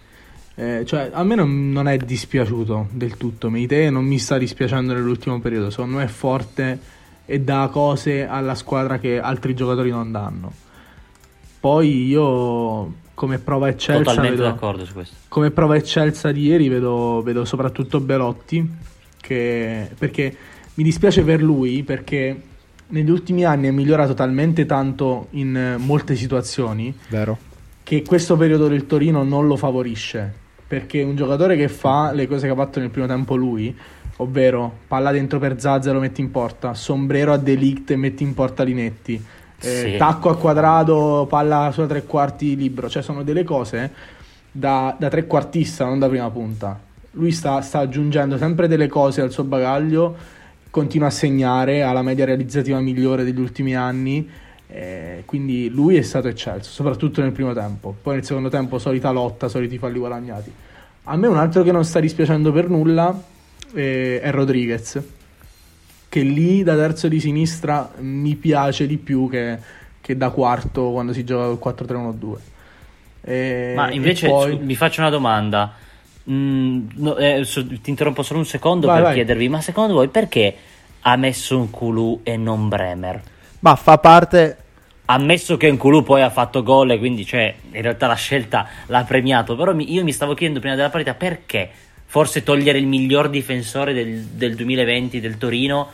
Eh, 0.54 0.82
cioè 0.84 1.08
a 1.14 1.24
me 1.24 1.34
non, 1.34 1.72
non 1.72 1.88
è 1.88 1.96
dispiaciuto 1.96 2.88
del 2.90 3.16
tutto 3.16 3.48
Meite 3.48 3.88
non 3.88 4.04
mi 4.04 4.18
sta 4.18 4.36
dispiacendo 4.36 4.92
nell'ultimo 4.92 5.40
periodo 5.40 5.70
secondo 5.70 5.96
me 5.96 6.04
è 6.04 6.08
forte 6.08 6.78
e 7.24 7.40
dà 7.40 7.70
cose 7.72 8.26
alla 8.26 8.54
squadra 8.54 8.98
che 8.98 9.18
altri 9.18 9.54
giocatori 9.54 9.88
non 9.88 10.12
danno 10.12 10.52
poi 11.58 12.06
io 12.06 13.00
come 13.14 13.38
prova 13.38 13.68
eccelsa 13.68 14.02
Totalmente 14.02 14.36
vedo, 14.36 14.48
d'accordo 14.48 14.84
su 14.84 14.92
questo. 14.92 15.14
come 15.28 15.50
prova 15.50 15.76
eccelsa 15.76 16.32
di 16.32 16.46
ieri 16.46 16.68
vedo, 16.68 17.22
vedo 17.22 17.44
soprattutto 17.44 18.00
Belotti 18.00 18.68
che, 19.20 19.88
perché 19.98 20.36
mi 20.74 20.82
dispiace 20.84 21.22
per 21.22 21.42
lui 21.42 21.82
perché 21.82 22.40
negli 22.88 23.10
ultimi 23.10 23.44
anni 23.44 23.68
è 23.68 23.70
migliorato 23.70 24.14
talmente 24.14 24.66
tanto 24.66 25.28
in 25.30 25.76
molte 25.78 26.16
situazioni 26.16 26.94
Vero? 27.08 27.38
che 27.82 28.02
questo 28.02 28.36
periodo 28.36 28.68
del 28.68 28.86
Torino 28.86 29.22
non 29.22 29.46
lo 29.46 29.56
favorisce 29.56 30.40
perché 30.66 31.02
un 31.02 31.16
giocatore 31.16 31.56
che 31.56 31.68
fa 31.68 32.12
le 32.12 32.26
cose 32.26 32.46
che 32.46 32.52
ha 32.52 32.56
fatto 32.56 32.80
nel 32.80 32.90
primo 32.90 33.06
tempo 33.06 33.36
lui 33.36 33.76
ovvero 34.16 34.78
palla 34.86 35.10
dentro 35.10 35.38
per 35.38 35.60
Zazza 35.60 35.90
e 35.90 35.92
lo 35.92 36.00
metti 36.00 36.20
in 36.20 36.30
porta 36.30 36.74
sombrero 36.74 37.32
a 37.32 37.36
Delict 37.36 37.90
e 37.90 37.96
metti 37.96 38.22
in 38.22 38.34
porta 38.34 38.62
Linetti 38.62 39.22
eh, 39.62 39.90
Sì. 39.92 39.96
tacco 39.96 40.28
a 40.28 40.36
quadrato 40.36 41.26
palla 41.28 41.70
sulla 41.72 41.86
tre 41.86 42.04
quarti 42.04 42.56
libero 42.56 42.88
cioè 42.88 43.02
sono 43.02 43.22
delle 43.22 43.44
cose 43.44 43.90
da, 44.50 44.94
da 44.98 45.08
trequartista 45.08 45.84
non 45.84 45.98
da 45.98 46.08
prima 46.08 46.28
punta 46.30 46.78
lui 47.12 47.32
sta, 47.32 47.60
sta 47.60 47.78
aggiungendo 47.80 48.36
sempre 48.38 48.68
delle 48.68 48.88
cose 48.88 49.20
al 49.20 49.30
suo 49.30 49.44
bagaglio 49.44 50.16
continua 50.70 51.08
a 51.08 51.10
segnare 51.10 51.82
ha 51.82 51.92
la 51.92 52.02
media 52.02 52.24
realizzativa 52.24 52.78
migliore 52.80 53.24
degli 53.24 53.40
ultimi 53.40 53.74
anni 53.76 54.28
eh, 54.74 55.22
quindi 55.26 55.68
lui 55.68 55.96
è 55.96 56.02
stato 56.02 56.28
eccelso, 56.28 56.70
soprattutto 56.70 57.20
nel 57.20 57.32
primo 57.32 57.52
tempo. 57.52 57.94
Poi 58.00 58.14
nel 58.14 58.24
secondo 58.24 58.48
tempo 58.48 58.78
solita 58.78 59.10
lotta, 59.10 59.48
soliti 59.48 59.76
falli 59.76 59.98
guadagnati. 59.98 60.50
A 61.04 61.16
me 61.16 61.26
un 61.26 61.36
altro 61.36 61.62
che 61.62 61.72
non 61.72 61.84
sta 61.84 62.00
dispiacendo 62.00 62.52
per 62.52 62.70
nulla 62.70 63.14
eh, 63.74 64.20
è 64.22 64.30
Rodriguez, 64.30 64.98
che 66.12 66.20
lì 66.20 66.62
da 66.62 66.74
terzo 66.76 67.08
di 67.08 67.18
sinistra 67.20 67.90
mi 68.00 68.34
piace 68.34 68.86
di 68.86 68.98
più 68.98 69.30
che, 69.30 69.56
che 69.98 70.14
da 70.14 70.28
quarto 70.28 70.90
quando 70.90 71.14
si 71.14 71.24
gioca 71.24 71.56
col 71.56 71.74
4-3-1-2. 71.88 72.36
E- 73.22 73.72
Ma 73.74 73.90
invece 73.90 74.26
e 74.26 74.28
poi- 74.28 74.58
mi 74.58 74.74
faccio 74.74 75.00
una 75.00 75.08
domanda. 75.08 75.72
Mm, 76.30 76.86
no, 76.96 77.16
eh, 77.16 77.44
so- 77.46 77.66
ti 77.66 77.88
interrompo 77.88 78.22
solo 78.22 78.40
un 78.40 78.44
secondo 78.44 78.88
Vai, 78.88 78.96
per 78.96 79.04
vai. 79.06 79.14
chiedervi: 79.14 79.48
ma 79.48 79.62
secondo 79.62 79.94
voi 79.94 80.08
perché 80.08 80.54
ha 81.00 81.16
messo 81.16 81.56
un 81.56 81.70
Kulu 81.70 82.20
e 82.24 82.36
non 82.36 82.68
Bremer? 82.68 83.22
Ma 83.60 83.74
fa 83.76 83.96
parte. 83.96 84.56
Ammesso 85.06 85.56
che 85.56 85.72
Nkulu 85.72 86.02
poi 86.02 86.20
ha 86.20 86.28
fatto 86.28 86.62
gol 86.62 86.90
e 86.90 86.98
quindi 86.98 87.24
cioè, 87.24 87.54
in 87.72 87.80
realtà 87.80 88.06
la 88.06 88.14
scelta 88.16 88.66
l'ha 88.88 89.02
premiato, 89.04 89.56
però 89.56 89.72
mi- 89.74 89.90
io 89.90 90.04
mi 90.04 90.12
stavo 90.12 90.34
chiedendo 90.34 90.60
prima 90.60 90.74
della 90.76 90.90
partita 90.90 91.14
perché 91.14 91.70
forse 92.12 92.42
togliere 92.42 92.76
il 92.76 92.86
miglior 92.86 93.30
difensore 93.30 93.94
del, 93.94 94.24
del 94.34 94.54
2020 94.54 95.18
del 95.18 95.38
Torino 95.38 95.88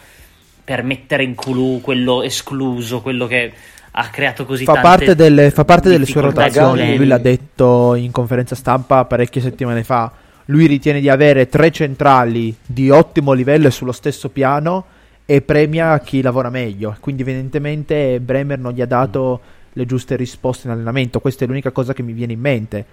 per 0.64 0.83
mettere 0.83 1.24
Nkulu 1.24 1.81
quello 1.81 2.24
escluso, 2.24 3.00
quello 3.02 3.28
che 3.28 3.52
ha 3.88 4.09
creato 4.09 4.44
così 4.44 4.64
Fa 4.64 4.81
parte, 4.81 5.14
delle, 5.14 5.52
fa 5.52 5.64
parte 5.64 5.88
delle 5.88 6.07
sue 6.07 6.22
rotazioni. 6.22 6.96
Lui 6.96 7.07
l'ha 7.07 7.18
detto 7.18 7.94
in 7.94 8.11
conferenza 8.11 8.57
stampa 8.57 9.04
parecchie 9.04 9.40
settimane 9.40 9.85
fa. 9.85 10.11
Lui 10.46 10.66
ritiene 10.66 10.98
di 10.98 11.09
avere 11.09 11.48
tre 11.48 11.70
centrali 11.70 12.52
di 12.66 12.90
ottimo 12.90 13.33
livello 13.33 13.68
e 13.68 13.70
sullo 13.70 13.92
stesso 13.92 14.28
piano 14.28 14.87
e 15.24 15.40
premia 15.40 16.00
chi 16.00 16.20
lavora 16.20 16.50
meglio. 16.50 16.96
Quindi, 16.98 17.22
evidentemente, 17.22 18.18
Bremer 18.18 18.59
non 18.59 18.72
gli 18.72 18.81
ha 18.81 18.87
dato 18.87 19.40
le 19.72 19.87
giuste 19.87 20.16
risposte 20.16 20.66
in 20.66 20.72
allenamento. 20.72 21.20
Questa 21.20 21.44
è 21.44 21.46
l'unica 21.46 21.70
cosa 21.70 21.92
che 21.92 22.02
mi 22.02 22.12
viene 22.12 22.33
in 22.33 22.40
mente. 22.40 22.85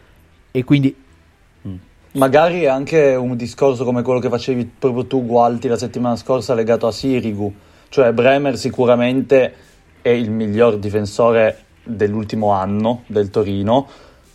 E 0.51 0.63
quindi, 0.63 0.95
Magari 2.15 2.65
anche 2.65 3.13
un 3.15 3.35
discorso 3.35 3.83
come 3.83 4.01
quello 4.01 4.19
che 4.19 4.29
facevi 4.29 4.71
proprio 4.79 5.05
tu, 5.05 5.25
Gualti, 5.25 5.67
la 5.67 5.77
settimana 5.77 6.15
scorsa 6.15 6.53
legato 6.53 6.87
a 6.87 6.91
Sirigu. 6.91 7.53
Cioè 7.89 8.13
Bremer 8.13 8.57
sicuramente 8.57 9.53
è 10.01 10.09
il 10.09 10.31
miglior 10.31 10.77
difensore 10.77 11.63
dell'ultimo 11.83 12.51
anno 12.51 13.03
del 13.07 13.29
Torino. 13.29 13.85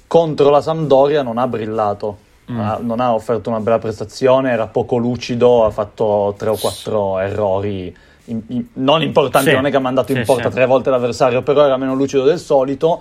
Contro 0.06 0.50
la 0.50 0.60
Sampdoria 0.60 1.22
non 1.22 1.38
ha 1.38 1.46
brillato, 1.46 2.18
Mm. 2.50 2.60
non 2.80 2.98
ha 3.00 3.14
offerto 3.14 3.48
una 3.48 3.60
bella 3.60 3.78
prestazione, 3.78 4.50
era 4.50 4.66
poco 4.66 4.96
lucido, 4.96 5.64
ha 5.64 5.70
fatto 5.70 6.34
tre 6.36 6.50
o 6.50 6.56
quattro 6.56 7.18
errori 7.20 7.96
in- 8.24 8.42
in- 8.48 8.66
non 8.74 9.02
importanti, 9.02 9.50
Sì. 9.50 9.54
non 9.54 9.66
è 9.66 9.70
che 9.70 9.76
ha 9.76 9.80
mandato 9.80 10.10
in 10.12 10.18
Sì, 10.18 10.24
porta 10.24 10.48
sì. 10.48 10.54
tre 10.56 10.66
volte 10.66 10.90
l'avversario, 10.90 11.42
però 11.42 11.64
era 11.64 11.76
meno 11.76 11.94
lucido 11.94 12.24
del 12.24 12.38
solito 12.40 13.00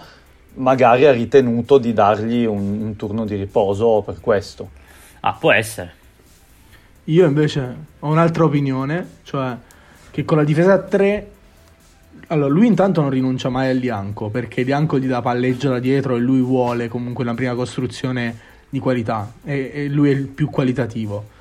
magari 0.59 1.05
ha 1.05 1.11
ritenuto 1.11 1.77
di 1.77 1.93
dargli 1.93 2.45
un, 2.45 2.81
un 2.81 2.95
turno 2.95 3.25
di 3.25 3.35
riposo 3.35 4.01
per 4.05 4.19
questo. 4.19 4.69
Ah, 5.21 5.33
può 5.33 5.51
essere. 5.51 5.93
Io 7.05 7.25
invece 7.25 7.75
ho 7.99 8.07
un'altra 8.07 8.43
opinione, 8.43 9.07
cioè 9.23 9.57
che 10.11 10.23
con 10.23 10.37
la 10.37 10.43
difesa 10.43 10.73
a 10.73 10.79
3 10.79 11.31
allora 12.31 12.49
lui 12.49 12.67
intanto 12.67 13.01
non 13.01 13.09
rinuncia 13.09 13.49
mai 13.49 13.69
al 13.69 13.77
Lianco 13.77 14.29
perché 14.29 14.61
Lianco 14.61 14.99
gli 14.99 15.07
dà 15.07 15.19
palleggio 15.19 15.69
da 15.69 15.79
dietro 15.79 16.15
e 16.15 16.19
lui 16.19 16.41
vuole 16.41 16.87
comunque 16.87 17.23
una 17.23 17.33
prima 17.33 17.55
costruzione 17.55 18.37
di 18.69 18.77
qualità 18.77 19.33
e, 19.43 19.71
e 19.73 19.87
lui 19.87 20.11
è 20.11 20.13
il 20.13 20.27
più 20.27 20.49
qualitativo. 20.49 21.37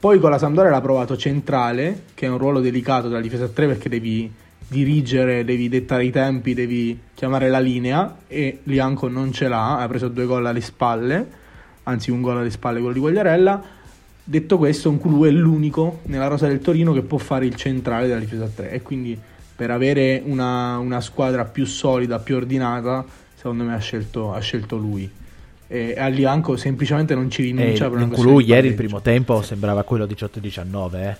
Poi 0.00 0.18
con 0.18 0.30
la 0.30 0.38
Sampdoria 0.38 0.70
l'ha 0.70 0.80
provato 0.80 1.16
centrale, 1.16 2.02
che 2.14 2.26
è 2.26 2.28
un 2.28 2.38
ruolo 2.38 2.60
delicato 2.60 3.08
della 3.08 3.20
difesa 3.20 3.44
a 3.44 3.48
3 3.48 3.66
perché 3.68 3.88
devi 3.88 4.30
dirigere, 4.68 5.44
devi 5.44 5.68
dettare 5.68 6.04
i 6.04 6.10
tempi, 6.10 6.54
devi 6.54 6.98
chiamare 7.14 7.48
la 7.48 7.60
linea 7.60 8.16
e 8.26 8.60
Lianco 8.64 9.08
non 9.08 9.32
ce 9.32 9.48
l'ha, 9.48 9.78
ha 9.78 9.88
preso 9.88 10.08
due 10.08 10.24
gol 10.24 10.46
alle 10.46 10.60
spalle, 10.60 11.26
anzi 11.84 12.10
un 12.10 12.20
gol 12.20 12.38
alle 12.38 12.50
spalle 12.50 12.78
quello 12.78 12.94
di 12.94 13.00
Guagliarella. 13.00 13.62
Detto 14.26 14.56
questo, 14.56 14.88
un 14.88 14.98
Kulu 14.98 15.24
è 15.24 15.30
l'unico 15.30 16.00
nella 16.04 16.28
rosa 16.28 16.46
del 16.46 16.60
Torino 16.60 16.92
che 16.92 17.02
può 17.02 17.18
fare 17.18 17.44
il 17.44 17.54
centrale 17.56 18.06
della 18.06 18.20
difesa 18.20 18.44
a 18.44 18.48
3 18.48 18.70
e 18.70 18.80
quindi 18.80 19.18
per 19.56 19.70
avere 19.70 20.22
una, 20.24 20.78
una 20.78 21.00
squadra 21.00 21.44
più 21.44 21.66
solida, 21.66 22.18
più 22.18 22.36
ordinata, 22.36 23.04
secondo 23.34 23.64
me 23.64 23.74
ha 23.74 23.78
scelto, 23.78 24.32
ha 24.32 24.40
scelto 24.40 24.76
lui. 24.76 25.08
E 25.66 25.94
a 25.96 26.08
Lianco 26.08 26.56
semplicemente 26.56 27.14
non 27.14 27.30
ci 27.30 27.42
eh, 27.42 27.44
rinuncia 27.44 27.88
per 27.88 27.98
una 27.98 28.06
Nkulu 28.06 28.40
ieri 28.40 28.68
il 28.68 28.74
primo 28.74 29.00
tempo 29.00 29.42
sembrava 29.42 29.82
quello 29.82 30.06
18-19. 30.06 30.94
Eh. 30.94 31.16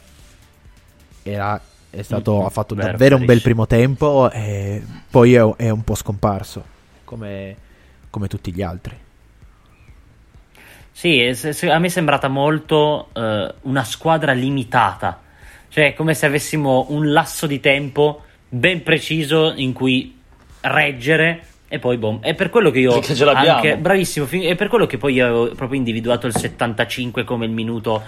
Era, 1.31 1.61
stato, 2.03 2.41
Mm, 2.41 2.45
ha 2.45 2.51
fatto 2.51 2.75
vero, 2.75 2.91
davvero 2.93 3.17
un 3.17 3.25
bel 3.25 3.41
primo 3.43 3.67
tempo 3.67 4.31
e 4.31 4.83
poi 5.11 5.35
è, 5.35 5.41
è 5.57 5.71
un 5.71 5.85
po' 5.85 5.95
scomparso 5.95 6.65
come, 7.05 7.57
come 8.11 8.29
tutti 8.29 8.53
gli 8.53 8.63
altri. 8.63 8.97
Sì, 10.91 11.21
a 11.69 11.79
me 11.79 11.87
è 11.87 11.91
sembrata 11.91 12.29
molto 12.29 13.09
eh, 13.15 13.55
una 13.63 13.85
squadra 13.85 14.33
limitata, 14.33 15.21
cioè 15.69 15.93
come 15.95 16.15
se 16.15 16.27
avessimo 16.27 16.87
un 16.91 17.13
lasso 17.13 17.47
di 17.47 17.59
tempo 17.59 18.23
ben 18.49 18.83
preciso 18.85 19.53
in 19.57 19.73
cui 19.73 20.17
reggere 20.61 21.47
e 21.67 21.79
poi 21.81 21.97
boom. 21.97 22.21
È 22.21 22.35
per 22.35 22.49
quello 22.51 22.71
che 22.71 22.79
io 22.79 22.93
Perché 22.93 23.15
ce 23.17 23.25
l'abbiamo. 23.25 23.57
anche 23.57 23.77
bravissimo, 23.77 24.29
è 24.31 24.55
per 24.55 24.69
quello 24.69 24.87
che 24.87 24.97
poi 24.97 25.15
io 25.15 25.25
avevo 25.25 25.55
proprio 25.55 25.77
individuato 25.79 26.29
il 26.29 26.37
75 26.37 27.25
come 27.25 27.47
il 27.47 27.51
minuto, 27.51 28.01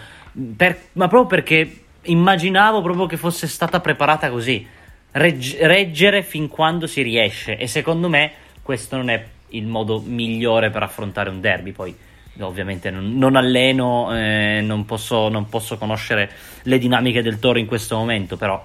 per- 0.56 0.78
ma 0.92 1.08
proprio 1.08 1.26
perché 1.26 1.80
immaginavo 2.06 2.82
proprio 2.82 3.06
che 3.06 3.16
fosse 3.16 3.46
stata 3.46 3.80
preparata 3.80 4.30
così, 4.30 4.66
Regg- 5.12 5.60
reggere 5.60 6.22
fin 6.22 6.48
quando 6.48 6.86
si 6.86 7.02
riesce. 7.02 7.56
E 7.56 7.66
secondo 7.66 8.08
me 8.08 8.32
questo 8.62 8.96
non 8.96 9.08
è 9.08 9.24
il 9.50 9.66
modo 9.66 10.00
migliore 10.00 10.70
per 10.70 10.82
affrontare 10.82 11.30
un 11.30 11.40
derby, 11.40 11.72
poi 11.72 11.96
ovviamente 12.40 12.90
non, 12.90 13.16
non 13.16 13.36
alleno, 13.36 14.14
eh, 14.14 14.60
non, 14.62 14.84
posso, 14.84 15.28
non 15.28 15.48
posso 15.48 15.78
conoscere 15.78 16.30
le 16.62 16.78
dinamiche 16.78 17.22
del 17.22 17.38
Toro 17.38 17.58
in 17.58 17.66
questo 17.66 17.96
momento, 17.96 18.36
però 18.36 18.62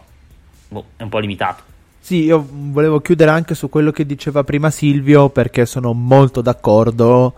boh, 0.68 0.86
è 0.98 1.04
un 1.04 1.10
po' 1.10 1.20
limitato. 1.20 1.64
Sì, 2.00 2.24
io 2.24 2.46
volevo 2.50 3.00
chiudere 3.00 3.30
anche 3.30 3.54
su 3.54 3.70
quello 3.70 3.92
che 3.92 4.06
diceva 4.06 4.44
prima 4.44 4.72
Silvio 4.72 5.30
perché 5.30 5.68
sono 5.68 5.94
molto 5.94 6.42
d'accordo 6.42 7.34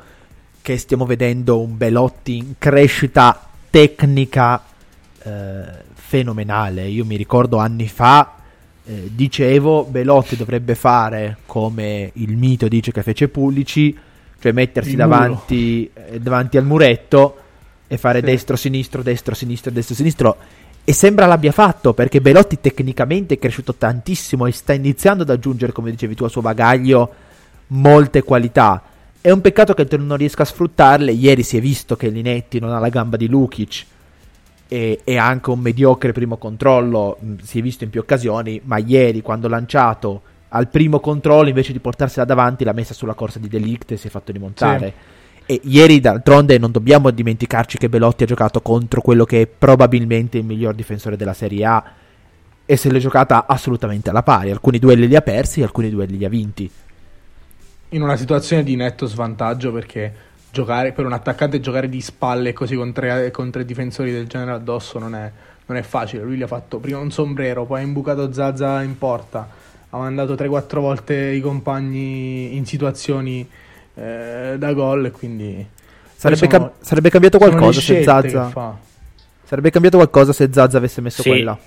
che 0.61 0.77
stiamo 0.77 1.05
vedendo 1.05 1.59
un 1.59 1.75
Belotti 1.75 2.37
in 2.37 2.53
crescita 2.57 3.49
tecnica 3.69 4.63
eh, 5.21 5.91
fenomenale. 6.13 6.87
Io 6.87 7.05
mi 7.05 7.15
ricordo 7.15 7.57
anni 7.57 7.87
fa 7.87 8.35
eh, 8.85 9.09
dicevo 9.11 9.83
Belotti 9.83 10.35
dovrebbe 10.35 10.75
fare 10.75 11.37
come 11.47 12.11
il 12.13 12.37
mito 12.37 12.67
dice 12.67 12.91
che 12.91 13.01
fece 13.01 13.29
Pullici, 13.29 13.97
cioè 14.39 14.51
mettersi 14.51 14.95
davanti, 14.95 15.89
eh, 15.91 16.19
davanti 16.19 16.57
al 16.57 16.65
muretto 16.65 17.37
e 17.87 17.97
fare 17.97 18.19
Sì. 18.19 18.25
destro 18.25 18.55
sinistro 18.55 19.01
destro 19.01 19.33
sinistro 19.33 19.71
destro 19.71 19.95
sinistro 19.95 20.37
e 20.83 20.93
sembra 20.93 21.25
l'abbia 21.25 21.51
fatto 21.51 21.93
perché 21.93 22.21
Belotti 22.21 22.61
tecnicamente 22.61 23.33
è 23.33 23.39
cresciuto 23.39 23.73
tantissimo 23.73 24.45
e 24.45 24.51
sta 24.51 24.73
iniziando 24.73 25.23
ad 25.23 25.31
aggiungere, 25.31 25.71
come 25.71 25.89
dicevi 25.89 26.13
tu, 26.13 26.25
al 26.25 26.29
suo 26.29 26.41
bagaglio 26.41 27.11
molte 27.67 28.21
qualità. 28.21 28.83
È 29.19 29.31
un 29.31 29.41
peccato 29.41 29.73
che 29.73 29.87
non 29.97 30.17
riesca 30.17 30.43
a 30.43 30.45
sfruttarle. 30.45 31.11
Ieri 31.11 31.41
si 31.41 31.57
è 31.57 31.61
visto 31.61 31.95
che 31.95 32.09
Linetti 32.09 32.59
non 32.59 32.71
ha 32.71 32.79
la 32.79 32.89
gamba 32.89 33.17
di 33.17 33.27
Lukic 33.27 33.85
e, 34.73 35.01
e 35.03 35.17
anche 35.17 35.51
un 35.51 35.59
mediocre 35.59 36.11
primo 36.13 36.37
controllo. 36.37 37.17
mh, 37.19 37.35
Si 37.43 37.59
è 37.59 37.61
visto 37.61 37.83
in 37.83 37.91
più 37.91 37.99
occasioni, 38.01 38.59
ma 38.63 38.77
ieri 38.79 39.21
quando 39.21 39.47
lanciato 39.47 40.23
al 40.49 40.67
primo 40.69 40.99
controllo 40.99 41.47
invece 41.49 41.73
di 41.73 41.79
portarsela 41.79 42.25
davanti 42.25 42.63
l'ha 42.63 42.73
messa 42.73 42.93
sulla 42.95 43.13
corsa 43.13 43.37
di 43.39 43.47
Delict 43.47 43.91
e 43.91 43.97
si 43.97 44.07
è 44.07 44.09
fatto 44.09 44.31
rimontare. 44.31 44.93
E 45.45 45.59
ieri, 45.65 45.99
d'altronde, 45.99 46.57
non 46.57 46.71
dobbiamo 46.71 47.11
dimenticarci 47.11 47.77
che 47.77 47.89
Belotti 47.89 48.23
ha 48.23 48.27
giocato 48.27 48.61
contro 48.61 49.01
quello 49.01 49.25
che 49.25 49.41
è 49.41 49.47
probabilmente 49.47 50.37
il 50.39 50.45
miglior 50.45 50.73
difensore 50.73 51.17
della 51.17 51.33
Serie 51.33 51.65
A 51.65 51.83
e 52.65 52.77
se 52.77 52.89
l'è 52.91 52.99
giocata 52.99 53.45
assolutamente 53.47 54.09
alla 54.09 54.23
pari. 54.23 54.51
Alcuni 54.51 54.79
duelli 54.79 55.07
li 55.07 55.15
ha 55.15 55.21
persi, 55.21 55.61
alcuni 55.61 55.89
duelli 55.89 56.17
li 56.17 56.25
ha 56.25 56.29
vinti. 56.29 56.71
in 57.89 58.01
una 58.01 58.15
situazione 58.15 58.63
di 58.63 58.75
netto 58.75 59.05
svantaggio 59.05 59.71
perché 59.71 60.13
giocare 60.53 60.91
per 60.91 61.03
un 61.05 61.13
attaccante 61.13 61.59
giocare 61.59 61.89
di 61.89 61.99
spalle 61.99 62.53
così 62.53 62.75
con 62.75 62.93
tre, 62.93 63.31
con 63.31 63.49
tre 63.49 63.65
difensori 63.65 64.11
del 64.11 64.27
genere 64.27 64.51
addosso 64.51 64.99
non 64.99 65.15
è, 65.15 65.31
non 65.65 65.77
è 65.77 65.81
facile. 65.81 66.21
Lui 66.21 66.37
gli 66.37 66.43
ha 66.43 66.47
fatto 66.47 66.77
prima 66.77 66.99
un 66.99 67.09
sombrero, 67.11 67.65
poi 67.65 67.79
ha 67.81 67.83
imbucato 67.83 68.31
Zaza 68.31 68.83
in 68.83 68.95
porta, 68.99 69.49
ha 69.89 69.97
mandato 69.97 70.35
3-4 70.35 70.79
volte 70.79 71.15
i 71.15 71.41
compagni 71.41 72.55
in 72.55 72.67
situazioni 72.67 73.49
eh, 73.95 74.53
da 74.59 74.73
gol 74.73 75.05
e 75.05 75.11
quindi 75.11 75.67
Sarebbe, 76.15 76.37
sono- 76.47 76.51
cam- 76.51 76.71
sarebbe 76.81 77.09
cambiato 77.09 77.37
qualcosa 77.39 77.81
se 77.81 78.03
fa. 78.03 78.77
Sarebbe 79.43 79.71
cambiato 79.71 79.97
qualcosa 79.97 80.33
se 80.33 80.49
Zazza 80.51 80.77
avesse 80.77 81.01
messo 81.01 81.23
Sì. 81.23 81.29
quella. 81.29 81.57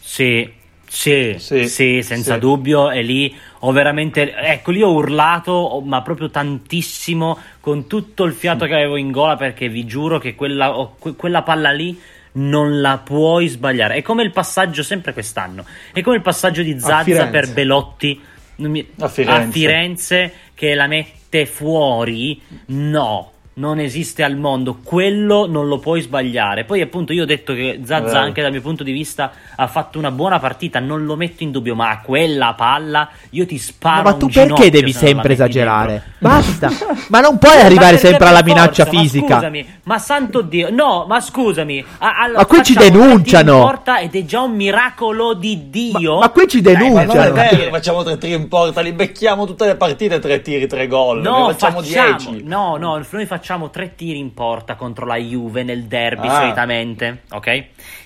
Sì, 0.00 0.50
sì, 0.94 1.36
Sì, 1.38 1.68
sì, 1.68 2.02
senza 2.02 2.34
sì. 2.34 2.40
dubbio. 2.40 2.90
E 2.90 3.00
lì 3.02 3.34
ho 3.60 3.72
veramente. 3.72 4.34
Ecco, 4.34 4.70
lì 4.72 4.82
ho 4.82 4.92
urlato, 4.92 5.80
ma 5.84 6.02
proprio 6.02 6.28
tantissimo, 6.30 7.38
con 7.60 7.86
tutto 7.86 8.24
il 8.24 8.32
fiato 8.34 8.66
che 8.66 8.74
avevo 8.74 8.96
in 8.96 9.10
gola, 9.10 9.36
perché 9.36 9.68
vi 9.70 9.86
giuro 9.86 10.18
che 10.18 10.34
quella, 10.34 10.88
que- 10.98 11.14
quella 11.16 11.42
palla 11.42 11.70
lì. 11.70 11.98
Non 12.34 12.80
la 12.80 12.96
puoi 12.98 13.46
sbagliare. 13.48 13.96
È 13.96 14.02
come 14.02 14.22
il 14.22 14.30
passaggio, 14.30 14.82
sempre 14.82 15.12
quest'anno. 15.12 15.64
È 15.92 16.00
come 16.00 16.16
il 16.16 16.22
passaggio 16.22 16.62
di 16.62 16.78
Zazza 16.80 17.26
per 17.26 17.52
Belotti 17.52 18.18
mi- 18.56 18.86
A 19.00 19.08
Firenze. 19.08 19.48
a 19.48 19.50
Firenze 19.50 20.34
che 20.54 20.74
la 20.74 20.86
mette 20.86 21.44
fuori. 21.44 22.40
No, 22.66 23.31
non 23.54 23.78
esiste 23.78 24.22
al 24.22 24.36
mondo. 24.36 24.78
Quello 24.82 25.46
non 25.46 25.68
lo 25.68 25.78
puoi 25.78 26.00
sbagliare. 26.00 26.64
Poi, 26.64 26.80
appunto, 26.80 27.12
io 27.12 27.24
ho 27.24 27.26
detto 27.26 27.52
che 27.52 27.80
Zazza, 27.84 28.04
Vero. 28.12 28.18
anche 28.18 28.40
dal 28.42 28.50
mio 28.50 28.62
punto 28.62 28.82
di 28.82 28.92
vista, 28.92 29.30
ha 29.56 29.66
fatto 29.66 29.98
una 29.98 30.10
buona 30.10 30.38
partita. 30.38 30.78
Non 30.80 31.04
lo 31.04 31.16
metto 31.16 31.42
in 31.42 31.50
dubbio. 31.50 31.74
Ma 31.74 31.90
a 31.90 32.00
quella 32.00 32.54
palla 32.56 33.08
io 33.30 33.44
ti 33.46 33.58
sparo. 33.58 34.02
ma 34.04 34.12
un 34.12 34.18
tu 34.18 34.28
perché 34.28 34.70
devi 34.70 34.92
se 34.92 35.06
sempre 35.06 35.34
esagerare? 35.34 35.90
dentro. 35.92 36.10
Basta. 36.18 36.70
ma 37.08 37.20
non 37.20 37.36
puoi 37.38 37.56
Ma 37.56 37.64
arrivare 37.64 37.98
sempre 37.98 38.26
alla 38.28 38.42
per 38.42 38.52
minaccia 38.52 38.84
forza? 38.84 38.92
Ma 38.98 39.02
fisica. 39.02 39.34
scusami, 39.34 39.68
ma 39.84 39.98
santo 39.98 40.40
Dio, 40.40 40.70
no, 40.70 41.04
ma 41.06 41.20
scusami. 41.20 41.84
a- 41.98 42.16
allora, 42.22 42.38
Ma 42.38 42.46
qui 42.46 42.62
ci 42.62 42.74
denunciano. 42.74 43.58
porta 43.60 43.98
Ed 44.00 44.14
è 44.14 44.24
già 44.24 44.40
un 44.40 44.52
miracolo 44.54 45.34
di 45.34 45.68
Dio. 45.68 46.14
Ma, 46.14 46.20
ma 46.20 46.28
qui 46.30 46.48
ci 46.48 46.60
Dai, 46.62 46.72
Ma 46.74 46.78
denunciano. 46.80 47.12
non 47.28 47.38
è 47.38 47.48
Cioè, 47.48 47.56
vero, 47.58 47.70
facciamo 47.70 48.02
tre 48.02 48.16
tiri 48.18 48.32
in 48.34 48.48
porta, 48.48 48.80
li 48.80 48.92
becchiamo 48.92 49.44
tutte 49.46 49.66
le 49.66 49.76
partite, 49.76 50.18
tre 50.20 50.40
tiri, 50.40 50.66
tre 50.66 50.86
gol. 50.86 51.20
No, 51.20 51.48
ne 51.48 51.52
facciamo 51.52 51.82
facciamo, 51.82 52.16
dieci. 52.30 52.42
no, 52.44 52.76
no, 52.76 53.02
noi 53.10 53.26
facciamo 53.26 53.40
tre 53.70 53.94
tiri 53.94 54.18
in 54.18 54.32
porta 54.34 54.74
contro 54.76 55.04
la 55.06 55.16
Juve 55.16 55.62
nel 55.62 55.84
derby 55.84 56.26
Ah. 56.28 56.40
solitamente, 56.40 57.22
ok? 57.30 57.64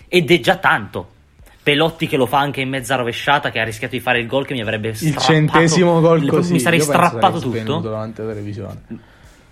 Ed 0.09 0.31
è 0.31 0.40
già 0.40 0.57
tanto. 0.57 1.11
Pelotti 1.62 2.07
che 2.07 2.16
lo 2.16 2.27
fa 2.27 2.38
anche 2.38 2.61
in 2.61 2.68
mezza 2.68 2.94
rovesciata, 2.94 3.51
che 3.51 3.59
ha 3.59 3.64
rischiato 3.64 3.94
di 3.96 4.01
fare 4.01 4.20
il 4.20 4.27
gol 4.27 4.46
che 4.46 4.55
mi 4.55 4.61
avrebbe 4.61 4.88
Il 4.88 4.96
strappato- 4.96 5.25
centesimo 5.33 6.01
gol 6.01 6.20
mi 6.20 6.29
così. 6.29 6.59
sarei 6.61 6.79
io 6.79 6.85
penso 6.87 6.99
strappato 7.07 7.38
sarei 7.38 7.51
svenuto 7.51 7.77
tutto. 7.77 7.88
davanti 7.88 8.20
alla 8.20 8.31
televisione. 8.33 8.83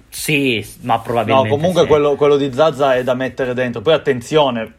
Sì, 0.08 0.64
ma 0.82 0.94
No, 0.94 1.02
probabilmente 1.02 1.48
comunque 1.48 1.82
sì. 1.82 1.86
quello, 1.88 2.14
quello 2.14 2.36
di 2.36 2.52
Zazza 2.52 2.94
è 2.94 3.02
da 3.02 3.14
mettere 3.14 3.52
dentro. 3.52 3.80
Poi 3.80 3.94
attenzione, 3.94 4.72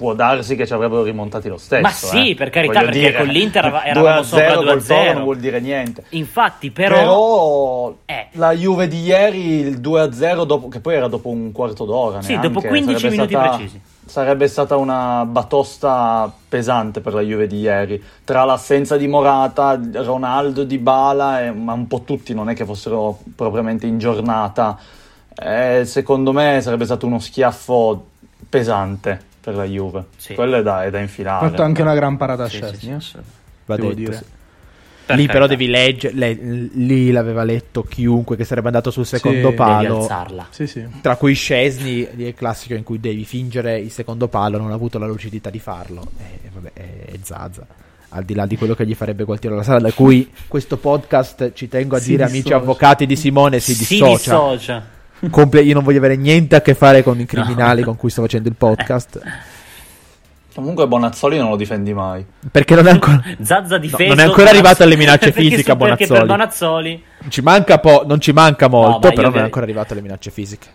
può 0.00 0.14
darsi 0.14 0.56
che 0.56 0.66
ci 0.66 0.72
avrebbero 0.72 1.02
rimontati 1.02 1.50
lo 1.50 1.58
stesso. 1.58 1.82
Ma 1.82 1.90
sì, 1.90 2.30
eh. 2.30 2.34
per 2.34 2.48
carità, 2.48 2.72
Voglio 2.72 2.84
perché 2.86 2.98
dire, 3.00 3.16
con 3.18 3.26
l'Inter 3.26 3.64
ava- 3.66 3.80
2 3.80 3.88
eravamo 3.90 4.18
a 4.20 4.22
sopra 4.22 4.48
0 4.48 4.60
2 4.62 4.70
a 4.70 4.72
col 4.72 4.82
Toro 4.86 4.98
0. 5.00 5.12
non 5.12 5.22
vuol 5.24 5.36
dire 5.36 5.60
niente. 5.60 6.04
Infatti, 6.08 6.70
però, 6.70 6.94
Però, 6.96 7.94
Eh. 8.06 8.26
la 8.32 8.52
Juve 8.54 8.88
di 8.88 9.02
ieri, 9.02 9.58
il 9.58 9.78
2 9.78 10.00
a 10.00 10.10
0, 10.10 10.44
dopo, 10.44 10.68
che 10.68 10.80
poi 10.80 10.94
era 10.94 11.06
dopo 11.06 11.28
un 11.28 11.52
quarto 11.52 11.84
d'ora. 11.84 12.22
Sì, 12.22 12.30
neanche, 12.30 12.48
dopo 12.50 12.66
15 12.66 12.98
sarebbe 12.98 13.10
minuti 13.16 13.34
stata- 13.34 13.48
precisi. 13.56 13.80
Sarebbe 14.06 14.48
stata 14.48 14.76
una 14.78 15.24
batosta 15.26 16.32
pesante 16.48 17.00
per 17.02 17.12
la 17.12 17.20
Juve 17.20 17.46
di 17.46 17.60
ieri. 17.60 18.02
Tra 18.24 18.44
l'assenza 18.44 18.96
di 18.96 19.06
Morata, 19.06 19.78
Ronaldo, 19.96 20.64
Di 20.64 20.78
Bala, 20.78 21.52
ma 21.52 21.74
un 21.74 21.86
po' 21.86 22.00
tutti 22.04 22.32
non 22.32 22.48
è 22.48 22.54
che 22.54 22.64
fossero 22.64 23.18
propriamente 23.36 23.86
in 23.86 23.98
giornata. 23.98 24.78
Eh, 25.36 25.82
secondo 25.84 26.32
me 26.32 26.60
sarebbe 26.62 26.86
stato 26.86 27.04
uno 27.04 27.18
schiaffo 27.18 28.06
pesante 28.48 29.28
per 29.40 29.54
la 29.54 29.64
Juve. 29.64 30.04
Sì. 30.16 30.34
Quello 30.34 30.56
è 30.56 30.62
da, 30.62 30.84
è 30.84 30.90
da 30.90 30.98
Ha 30.98 31.02
infilare. 31.02 31.48
fatto 31.48 31.62
anche 31.62 31.82
una 31.82 31.94
gran 31.94 32.16
parata 32.16 32.44
a 32.44 32.48
Sì, 32.48 32.56
sì, 32.56 32.62
Szczesny, 32.62 32.78
sì, 32.78 32.90
eh. 32.90 33.00
sì. 33.00 33.16
Va 33.66 33.76
devo 33.76 33.88
detto, 33.94 34.10
dire. 34.10 34.24
Lì 35.16 35.26
però 35.26 35.48
devi 35.48 35.66
leggere, 35.66 36.14
lì 36.72 37.10
l'aveva 37.10 37.42
letto 37.42 37.82
chiunque 37.82 38.36
che 38.36 38.44
sarebbe 38.44 38.68
andato 38.68 38.92
sul 38.92 39.04
secondo 39.04 39.38
Sì, 39.38 39.42
devi 39.42 39.56
Devi 39.56 39.68
palo. 39.70 39.96
alzarla. 40.02 40.46
Sì, 40.50 40.66
sì. 40.68 40.86
Tra 41.00 41.16
cui 41.16 41.34
Scesni, 41.34 42.06
lì 42.14 42.24
è 42.24 42.28
il 42.28 42.34
classico 42.34 42.74
in 42.74 42.84
cui 42.84 43.00
devi 43.00 43.24
fingere 43.24 43.76
il 43.80 43.90
secondo 43.90 44.28
palo, 44.28 44.56
non 44.58 44.70
ha 44.70 44.74
avuto 44.74 44.98
la 45.00 45.06
lucidità 45.08 45.50
di 45.50 45.58
farlo. 45.58 46.06
E 46.16 46.48
vabbè, 46.52 46.70
è, 46.74 46.82
è 47.06 47.18
Zaza. 47.22 47.66
Al 48.10 48.22
di 48.24 48.34
là 48.34 48.46
di 48.46 48.56
quello 48.56 48.74
che 48.74 48.86
gli 48.86 48.94
farebbe 48.94 49.24
quel 49.24 49.40
tiro 49.40 49.54
alla 49.54 49.64
sala, 49.64 49.80
da 49.80 49.90
cui 49.92 50.30
questo 50.46 50.76
podcast, 50.76 51.54
ci 51.54 51.68
tengo 51.68 51.96
a 51.96 51.98
Si 51.98 52.10
dire, 52.10 52.22
amici 52.22 52.36
dissocia. 52.42 52.56
avvocati 52.58 53.06
di 53.06 53.16
Simone, 53.16 53.58
si 53.58 53.74
Si 53.74 53.78
dissocia. 53.94 54.14
dissocia. 54.14 54.86
Comple- 55.28 55.62
io 55.62 55.74
non 55.74 55.82
voglio 55.84 55.98
avere 55.98 56.16
niente 56.16 56.56
a 56.56 56.62
che 56.62 56.74
fare 56.74 57.02
con 57.02 57.18
i 57.20 57.26
criminali 57.26 57.82
con 57.82 57.96
cui 57.96 58.08
sto 58.08 58.22
facendo 58.22 58.48
il 58.48 58.54
podcast. 58.54 59.20
Comunque 60.54 60.86
Bonazzoli 60.88 61.38
non 61.38 61.50
lo 61.50 61.56
difendi 61.56 61.94
mai. 61.94 62.24
Perché 62.50 62.74
non 62.74 62.86
è 62.86 62.90
ancora. 62.90 63.22
Zazza 63.40 63.78
difeso. 63.78 64.08
non 64.08 64.18
è 64.18 64.24
ancora 64.24 64.48
arrivato 64.50 64.82
alle 64.82 64.96
minacce 64.96 65.30
fisiche 65.32 65.76
Perché 65.76 66.06
per 66.06 66.26
Bonazzoli. 66.26 66.26
Bonazzoli 66.26 67.04
Ci 67.28 67.40
manca 67.40 67.78
po- 67.78 68.02
non 68.06 68.20
ci 68.20 68.32
manca 68.32 68.68
molto, 68.68 69.08
io 69.08 69.12
però 69.14 69.28
non 69.30 69.38
è 69.38 69.42
ancora 69.42 69.64
arrivato 69.64 69.92
alle 69.92 70.02
minacce 70.02 70.30
fisiche. 70.30 70.66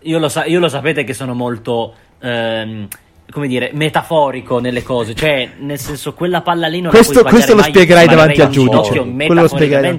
Io 0.00 0.18
lo, 0.18 0.28
sa- 0.28 0.44
io 0.44 0.60
lo 0.60 0.68
sapete 0.68 1.02
che 1.02 1.14
sono 1.14 1.34
molto, 1.34 1.94
ehm, 2.20 2.86
come 3.30 3.48
dire, 3.48 3.70
metaforico 3.72 4.60
nelle 4.60 4.82
cose. 4.82 5.14
Cioè, 5.14 5.52
nel 5.58 5.78
senso, 5.78 6.12
quella 6.12 6.42
palla 6.42 6.68
lì 6.68 6.80
non 6.80 6.90
Questo- 6.90 7.14
la 7.14 7.20
puoi 7.22 7.32
questo 7.32 7.54
lo 7.54 7.62
spiegherai 7.62 8.06
davanti 8.06 8.40
al 8.42 8.50
giudice. 8.50 9.00
Quello 9.00 9.40
lo 9.40 9.48
spiegherai. 9.48 9.98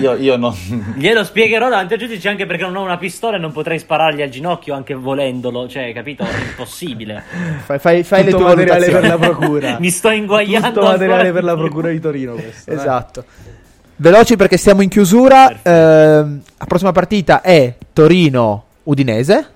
Io, 0.00 0.14
io 0.14 0.36
non... 0.36 0.54
Glielo 0.96 1.24
spiegherò 1.24 1.68
davanti 1.68 1.94
al 1.94 1.98
giudice 1.98 2.28
anche 2.28 2.46
perché 2.46 2.62
non 2.62 2.76
ho 2.76 2.82
una 2.82 2.98
pistola 2.98 3.36
e 3.36 3.40
non 3.40 3.52
potrei 3.52 3.78
sparargli 3.78 4.22
al 4.22 4.28
ginocchio 4.28 4.74
anche 4.74 4.94
volendolo. 4.94 5.68
Cioè, 5.68 5.92
capito? 5.92 6.22
È 6.24 6.28
impossibile. 6.50 7.22
Fai, 7.64 7.78
fai- 7.78 8.02
fai 8.02 8.24
le 8.24 8.30
tue 8.30 8.42
materiale 8.44 8.90
per 8.90 9.06
la 9.06 9.18
procura. 9.18 9.76
Mi 9.80 9.90
sto 9.90 10.10
inguagliando. 10.10 10.68
Tutto 10.68 10.82
materiale 10.82 11.32
per 11.32 11.44
la 11.44 11.56
procura 11.56 11.88
di 11.88 12.00
Torino 12.00 12.34
questo. 12.34 12.70
eh. 12.70 12.74
Esatto. 12.74 13.24
Veloci 13.96 14.36
perché 14.36 14.56
siamo 14.56 14.82
in 14.82 14.88
chiusura. 14.88 15.50
Ehm, 15.62 16.40
la 16.56 16.64
prossima 16.66 16.92
partita 16.92 17.40
è 17.42 17.74
Torino-Udinese. 17.92 19.46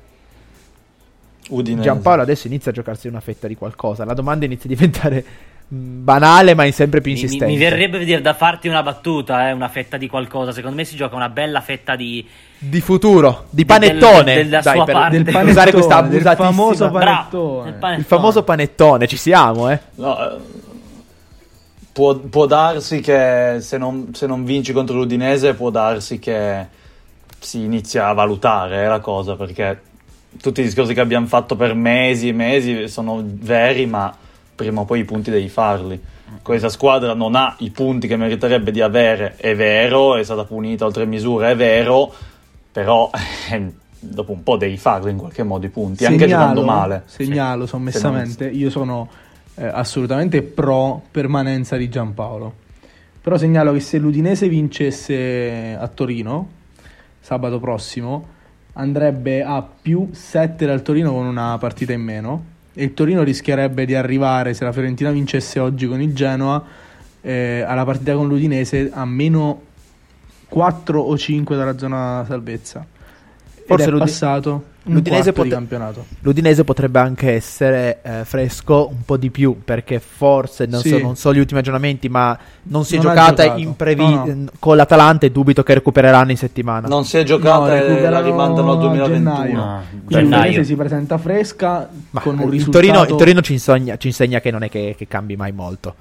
Udinese. 1.48 1.82
Giampaolo 1.82 2.22
adesso 2.22 2.46
inizia 2.46 2.70
a 2.70 2.74
giocarsi 2.74 3.06
una 3.08 3.20
fetta 3.20 3.46
di 3.46 3.54
qualcosa. 3.56 4.04
La 4.04 4.14
domanda 4.14 4.44
inizia 4.46 4.70
a 4.70 4.74
diventare 4.74 5.24
banale, 5.66 6.54
ma 6.54 6.64
in 6.64 6.72
sempre 6.72 7.00
più 7.00 7.10
Mi, 7.12 7.16
mi- 7.16 7.22
insistente. 7.24 7.52
mi 7.52 7.58
verrebbe 7.58 7.98
da 7.98 8.04
dire 8.04 8.20
da 8.20 8.34
farti 8.34 8.68
una 8.68 8.82
battuta, 8.82 9.48
eh, 9.48 9.52
una 9.52 9.68
fetta 9.68 9.96
di 9.96 10.08
qualcosa. 10.08 10.52
Secondo 10.52 10.76
me 10.76 10.84
si 10.84 10.96
gioca 10.96 11.16
una 11.16 11.28
bella 11.28 11.60
fetta 11.60 11.96
di. 11.96 12.26
Di 12.58 12.80
futuro, 12.80 13.46
di 13.50 13.64
panettone. 13.64 14.34
del- 14.34 14.48
Dai, 14.48 14.62
sua 14.62 14.84
per. 14.84 15.08
Del 15.10 15.24
panettone, 15.24 15.50
usare 15.50 15.70
questa 15.72 15.96
abusatissima. 15.96 16.34
famoso 16.36 16.90
panettone. 16.90 17.64
del 17.64 17.72
panettone. 17.72 17.96
Il 17.96 18.04
famoso 18.04 18.42
panettone, 18.42 19.06
ci 19.06 19.16
siamo, 19.16 19.70
eh. 19.70 19.78
No, 19.96 20.18
eh, 20.30 20.36
può, 21.92 22.14
può 22.16 22.46
darsi 22.46 23.00
che 23.00 23.56
se 23.60 23.78
non, 23.78 24.10
se 24.14 24.26
non 24.26 24.44
vinci 24.44 24.72
contro 24.72 24.96
l'Udinese 24.96 25.54
può 25.54 25.70
darsi 25.70 26.18
che 26.18 26.66
si 27.38 27.60
inizia 27.62 28.08
a 28.08 28.12
valutare 28.14 28.84
eh, 28.84 28.86
la 28.88 29.00
cosa 29.00 29.36
perché 29.36 29.80
tutti 30.40 30.60
i 30.60 30.64
discorsi 30.64 30.94
che 30.94 31.00
abbiamo 31.00 31.26
fatto 31.26 31.54
per 31.56 31.74
mesi 31.74 32.28
e 32.28 32.32
mesi 32.32 32.88
sono 32.88 33.22
veri 33.24 33.86
ma 33.86 34.12
prima 34.54 34.80
o 34.80 34.84
poi 34.84 35.00
i 35.00 35.04
punti 35.04 35.30
devi 35.30 35.48
farli. 35.48 36.00
Questa 36.42 36.68
squadra 36.68 37.14
non 37.14 37.34
ha 37.34 37.54
i 37.58 37.70
punti 37.70 38.06
che 38.06 38.16
meriterebbe 38.16 38.70
di 38.70 38.80
avere 38.80 39.34
è 39.36 39.54
vero 39.54 40.16
è 40.16 40.24
stata 40.24 40.44
punita 40.44 40.84
oltre 40.84 41.06
misura 41.06 41.50
è 41.50 41.56
vero 41.56 42.12
però 42.72 43.08
eh, 43.50 43.72
dopo 44.00 44.32
un 44.32 44.42
po' 44.42 44.56
devi 44.56 44.76
farli 44.76 45.10
in 45.10 45.16
qualche 45.16 45.42
modo 45.42 45.66
i 45.66 45.68
punti 45.68 46.04
anche 46.04 46.26
giocando 46.26 46.64
male. 46.64 47.04
Segnalo 47.06 47.66
sommessamente, 47.66 48.48
io 48.48 48.68
sono 48.68 49.08
eh, 49.54 49.64
assolutamente 49.64 50.42
pro 50.42 51.02
permanenza 51.10 51.76
di 51.76 51.88
Giampaolo. 51.88 52.62
Però 53.20 53.38
segnalo 53.38 53.72
che 53.72 53.80
se 53.80 53.98
l'Udinese 53.98 54.48
vincesse 54.48 55.76
a 55.78 55.86
Torino 55.88 56.48
sabato 57.20 57.58
prossimo 57.58 58.32
andrebbe 58.74 59.42
a 59.42 59.62
più 59.62 60.10
7 60.12 60.66
dal 60.66 60.82
Torino 60.82 61.12
con 61.12 61.24
una 61.24 61.56
partita 61.58 61.92
in 61.92 62.02
meno 62.02 62.44
e 62.74 62.84
il 62.84 62.94
Torino 62.94 63.22
rischierebbe 63.22 63.86
di 63.86 63.94
arrivare 63.94 64.52
se 64.52 64.64
la 64.64 64.72
Fiorentina 64.72 65.10
vincesse 65.10 65.60
oggi 65.60 65.86
con 65.86 66.02
il 66.02 66.12
Genoa 66.12 66.62
eh, 67.20 67.64
alla 67.66 67.84
partita 67.84 68.14
con 68.14 68.28
l'Udinese 68.28 68.90
a 68.92 69.04
meno 69.04 69.62
4 70.48 71.00
o 71.00 71.16
5 71.16 71.56
dalla 71.56 71.78
zona 71.78 72.24
salvezza. 72.26 72.86
Forse 73.66 73.88
è 73.90 73.96
passato 73.96 74.64
l'Udinese 74.84 75.32
campionato. 75.32 76.04
L'Udinese 76.20 76.62
potrebbe 76.64 76.98
anche 76.98 77.32
essere 77.32 78.00
eh, 78.02 78.24
fresco 78.24 78.88
un 78.90 79.02
po' 79.04 79.16
di 79.16 79.30
più 79.30 79.62
perché 79.64 79.98
forse 80.00 80.66
non, 80.66 80.80
Sì. 80.80 80.90
so, 80.90 80.98
non 80.98 81.16
so 81.16 81.32
gli 81.32 81.38
ultimi 81.38 81.60
aggiornamenti, 81.60 82.08
ma 82.10 82.38
non 82.64 82.84
si 82.84 82.96
è 82.96 82.98
Non 82.98 83.06
ha 83.06 83.14
giocata 83.14 83.42
giocato. 83.44 83.60
in 83.60 83.76
previ- 83.76 84.02
No, 84.04 84.24
no. 84.26 84.44
con 84.58 84.76
l'Atalanta 84.76 85.24
e 85.26 85.30
dubito 85.30 85.62
che 85.62 85.72
recupereranno 85.74 86.30
in 86.30 86.36
settimana. 86.36 86.86
non 86.88 87.04
si 87.06 87.16
è 87.16 87.20
No, 87.20 87.26
giocata 87.26 87.74
e 87.82 88.08
la 88.10 88.20
rimandano 88.20 88.72
al 88.72 88.76
a 88.76 88.80
2021 88.80 89.34
gennaio. 89.34 89.56
No, 89.56 89.82
Quindi 90.04 90.24
l'Udinese 90.36 90.64
si 90.64 90.74
presenta 90.76 91.16
fresca 91.18 91.88
Ma 92.10 92.20
con 92.20 92.34
un 92.38 92.42
il, 92.44 92.50
risultato 92.50 92.84
Torino, 92.86 93.02
il 93.04 93.14
Torino 93.16 93.40
ci 93.40 93.52
insegna, 93.54 93.96
ci 93.96 94.08
insegna 94.08 94.40
che 94.40 94.50
non 94.50 94.62
è 94.62 94.68
che, 94.68 94.94
che 94.98 95.08
cambi 95.08 95.36
mai 95.36 95.52
molto. 95.52 95.94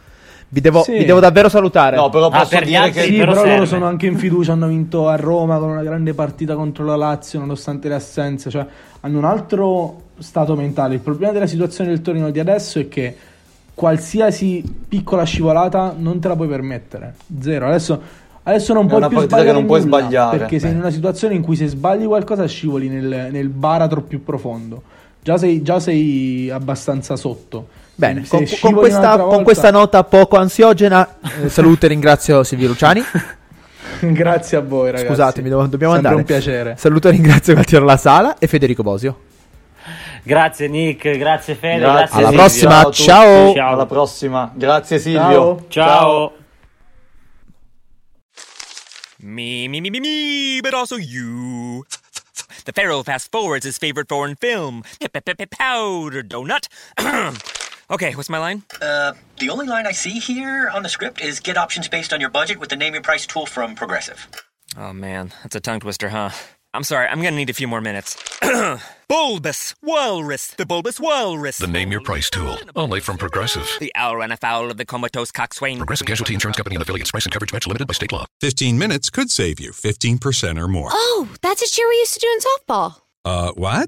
Vi 0.54 0.62
devo, 0.62 0.84
Sì. 0.84 1.00
vi 1.00 1.06
devo 1.06 1.20
davvero 1.20 1.50
salutare. 1.50 1.96
No, 1.96 2.10
però 2.12 2.28
Ah, 2.28 2.30
posso 2.30 2.50
per 2.50 2.62
gli 2.62 2.66
dire 2.68 2.78
altri 2.78 3.02
che 3.02 3.08
Sì, 3.08 3.18
però 3.18 3.34
però, 3.34 3.46
loro 3.48 3.66
sono 3.66 3.86
anche 3.88 4.06
in 4.06 4.18
fiducia, 4.18 4.52
hanno 4.52 4.68
vinto 4.68 5.08
a 5.08 5.16
Roma 5.16 5.58
con 5.58 5.70
una 5.70 5.82
grande 5.82 6.14
partita 6.14 6.54
contro 6.54 6.86
la 6.86 6.96
Lazio 6.96 7.40
nonostante 7.40 7.88
le 7.88 7.96
assenze, 7.96 8.52
cioè 8.52 8.64
hanno 9.00 9.18
un 9.18 9.26
altro 9.26 10.02
stato 10.20 10.56
mentale. 10.56 10.94
Il 10.94 11.00
problema 11.00 11.34
della 11.34 11.48
situazione 11.48 11.90
del 11.90 12.02
Torino 12.02 12.30
di 12.30 12.40
adesso 12.40 12.78
è 12.78 12.88
che 12.88 13.16
qualsiasi 13.74 14.64
piccola 14.88 15.24
scivolata 15.24 15.96
non 15.98 16.20
te 16.20 16.28
la 16.28 16.36
puoi 16.36 16.48
permettere. 16.48 17.16
Zero. 17.42 17.66
Adesso, 17.66 18.02
adesso 18.44 18.74
non 18.74 18.86
È 18.86 18.88
puoi 18.90 19.00
una 19.00 19.08
più 19.08 19.20
sbagliare 19.22 19.48
che 19.48 19.54
non 19.54 19.66
puoi 19.66 19.80
nulla, 19.82 19.98
sbagliare. 19.98 20.38
Perché 20.38 20.60
sei 20.60 20.72
in 20.72 20.78
una 20.78 20.92
situazione 20.92 21.34
in 21.34 21.42
cui 21.42 21.56
se 21.56 21.66
sbagli 21.66 22.06
qualcosa 22.06 22.46
scivoli 22.46 22.90
nel, 22.90 23.30
nel 23.32 23.50
baratro 23.50 24.02
più 24.02 24.24
profondo. 24.24 24.84
Già 25.20 25.36
sei, 25.40 25.64
già 25.64 25.80
sei 25.80 26.52
abbastanza 26.52 27.16
sotto. 27.16 27.82
Bene, 27.96 28.26
Se 28.26 28.30
con, 28.30 28.46
con 28.60 28.74
questa, 28.74 29.18
con 29.20 29.44
questa 29.44 29.70
nota 29.72 30.04
poco 30.04 30.38
ansiogena, 30.38 31.18
eh, 31.44 31.50
saluto 31.50 31.86
e 31.86 31.90
ringrazio 31.90 32.44
Silvio 32.44 32.70
Luciani. 32.70 33.04
Grazie 34.02 34.58
a 34.58 34.62
voi, 34.62 34.88
ragazzi. 34.88 35.08
Scusatemi, 35.08 35.50
do- 35.50 35.68
dobbiamo 35.68 35.94
Sempre 35.94 36.10
andare. 36.12 36.16
un 36.16 36.24
piacere. 36.24 36.76
Saluto 36.78 37.08
e 37.08 37.12
ringrazio 37.12 37.54
Gualtiero 37.54 37.86
La 37.86 37.98
Sala 37.98 38.38
e 38.40 38.48
Federico 38.48 38.82
Bosio. 38.84 39.20
Grazie 40.24 40.68
Nick, 40.70 41.18
grazie 41.18 41.56
Fede, 41.56 41.80
Grazie, 41.80 41.98
grazie 42.00 42.18
Alla 42.18 42.28
Silvio. 42.30 42.40
prossima, 42.40 42.82
Ciao 42.82 42.92
ciao. 42.92 43.54
Ciao. 43.54 43.74
Alla 43.74 43.86
prossima. 43.86 44.52
Grazie 44.56 45.00
Silvio. 45.00 45.66
Ciao. 45.68 45.68
Ciao. 45.70 46.34
Me, 49.20 49.68
me, 49.68 49.80
me, 49.80 49.90
me, 49.90 50.00
me, 50.00 50.60
but 50.62 50.74
also 50.74 50.96
you. 50.98 51.86
The 52.66 52.72
Pharaoh 52.72 53.04
fast 53.04 53.30
forwards 53.32 53.66
his 53.66 53.78
favorite 53.78 54.08
foreign 54.08 54.36
film, 54.36 54.82
Powder 55.00 56.24
Donut. 56.24 56.68
okay, 57.94 58.14
what's 58.16 58.30
my 58.30 58.40
line? 58.40 58.64
Uh, 58.82 59.14
the 59.40 59.50
only 59.50 59.68
line 59.68 59.88
I 59.88 59.92
see 59.92 60.20
here 60.20 60.70
on 60.74 60.84
the 60.84 60.90
script 60.90 61.22
is 61.22 61.40
get 61.40 61.58
options 61.58 61.88
based 61.88 62.12
on 62.12 62.20
your 62.20 62.30
budget 62.30 62.60
with 62.60 62.70
the 62.70 62.76
name 62.76 62.94
your 62.94 63.04
price 63.04 63.26
tool 63.26 63.46
from 63.46 63.76
Progressive. 63.76 64.28
Oh 64.78 64.92
man, 64.94 65.32
that's 65.44 65.56
a 65.56 65.60
tongue 65.60 65.80
twister, 65.80 66.10
huh? 66.10 66.32
I'm 66.74 66.84
sorry, 66.84 67.08
I'm 67.08 67.22
gonna 67.22 67.36
need 67.36 67.52
a 67.52 67.54
few 67.54 67.68
more 67.68 67.82
minutes. 67.82 68.18
bulbous 69.08 69.76
Walrus, 69.84 70.48
the 70.48 70.66
Bulbous 70.66 71.00
Walrus. 71.00 71.60
The 71.60 71.68
Name 71.68 71.92
Your 71.92 72.02
Price 72.02 72.32
tool, 72.32 72.58
only 72.76 73.00
from 73.00 73.18
Progressive. 73.18 73.70
The 73.80 73.92
owl 73.94 74.18
ran 74.18 74.32
afoul 74.32 74.72
of 74.72 74.78
the 74.78 74.86
comatose 74.86 75.32
coxswain. 75.32 75.78
Progressive 75.78 76.08
Casualty 76.08 76.34
Insurance 76.34 76.58
Company 76.58 76.76
and 76.76 76.82
affiliates. 76.82 77.12
Price 77.12 77.26
and 77.26 77.32
coverage 77.32 77.54
match 77.54 77.68
limited 77.68 77.88
by 77.88 77.94
state 77.94 78.12
law. 78.12 78.26
15 78.42 78.80
minutes 78.80 79.12
could 79.12 79.30
save 79.30 79.60
you 79.60 79.72
15% 79.72 80.60
or 80.60 80.68
more. 80.68 80.90
Oh, 80.92 81.30
that's 81.44 81.62
a 81.62 81.70
cheer 81.70 81.88
we 81.88 81.96
used 81.98 82.16
to 82.16 82.20
do 82.20 82.28
in 82.28 82.40
softball. 82.40 83.02
Uh, 83.24 83.52
what? 83.52 83.88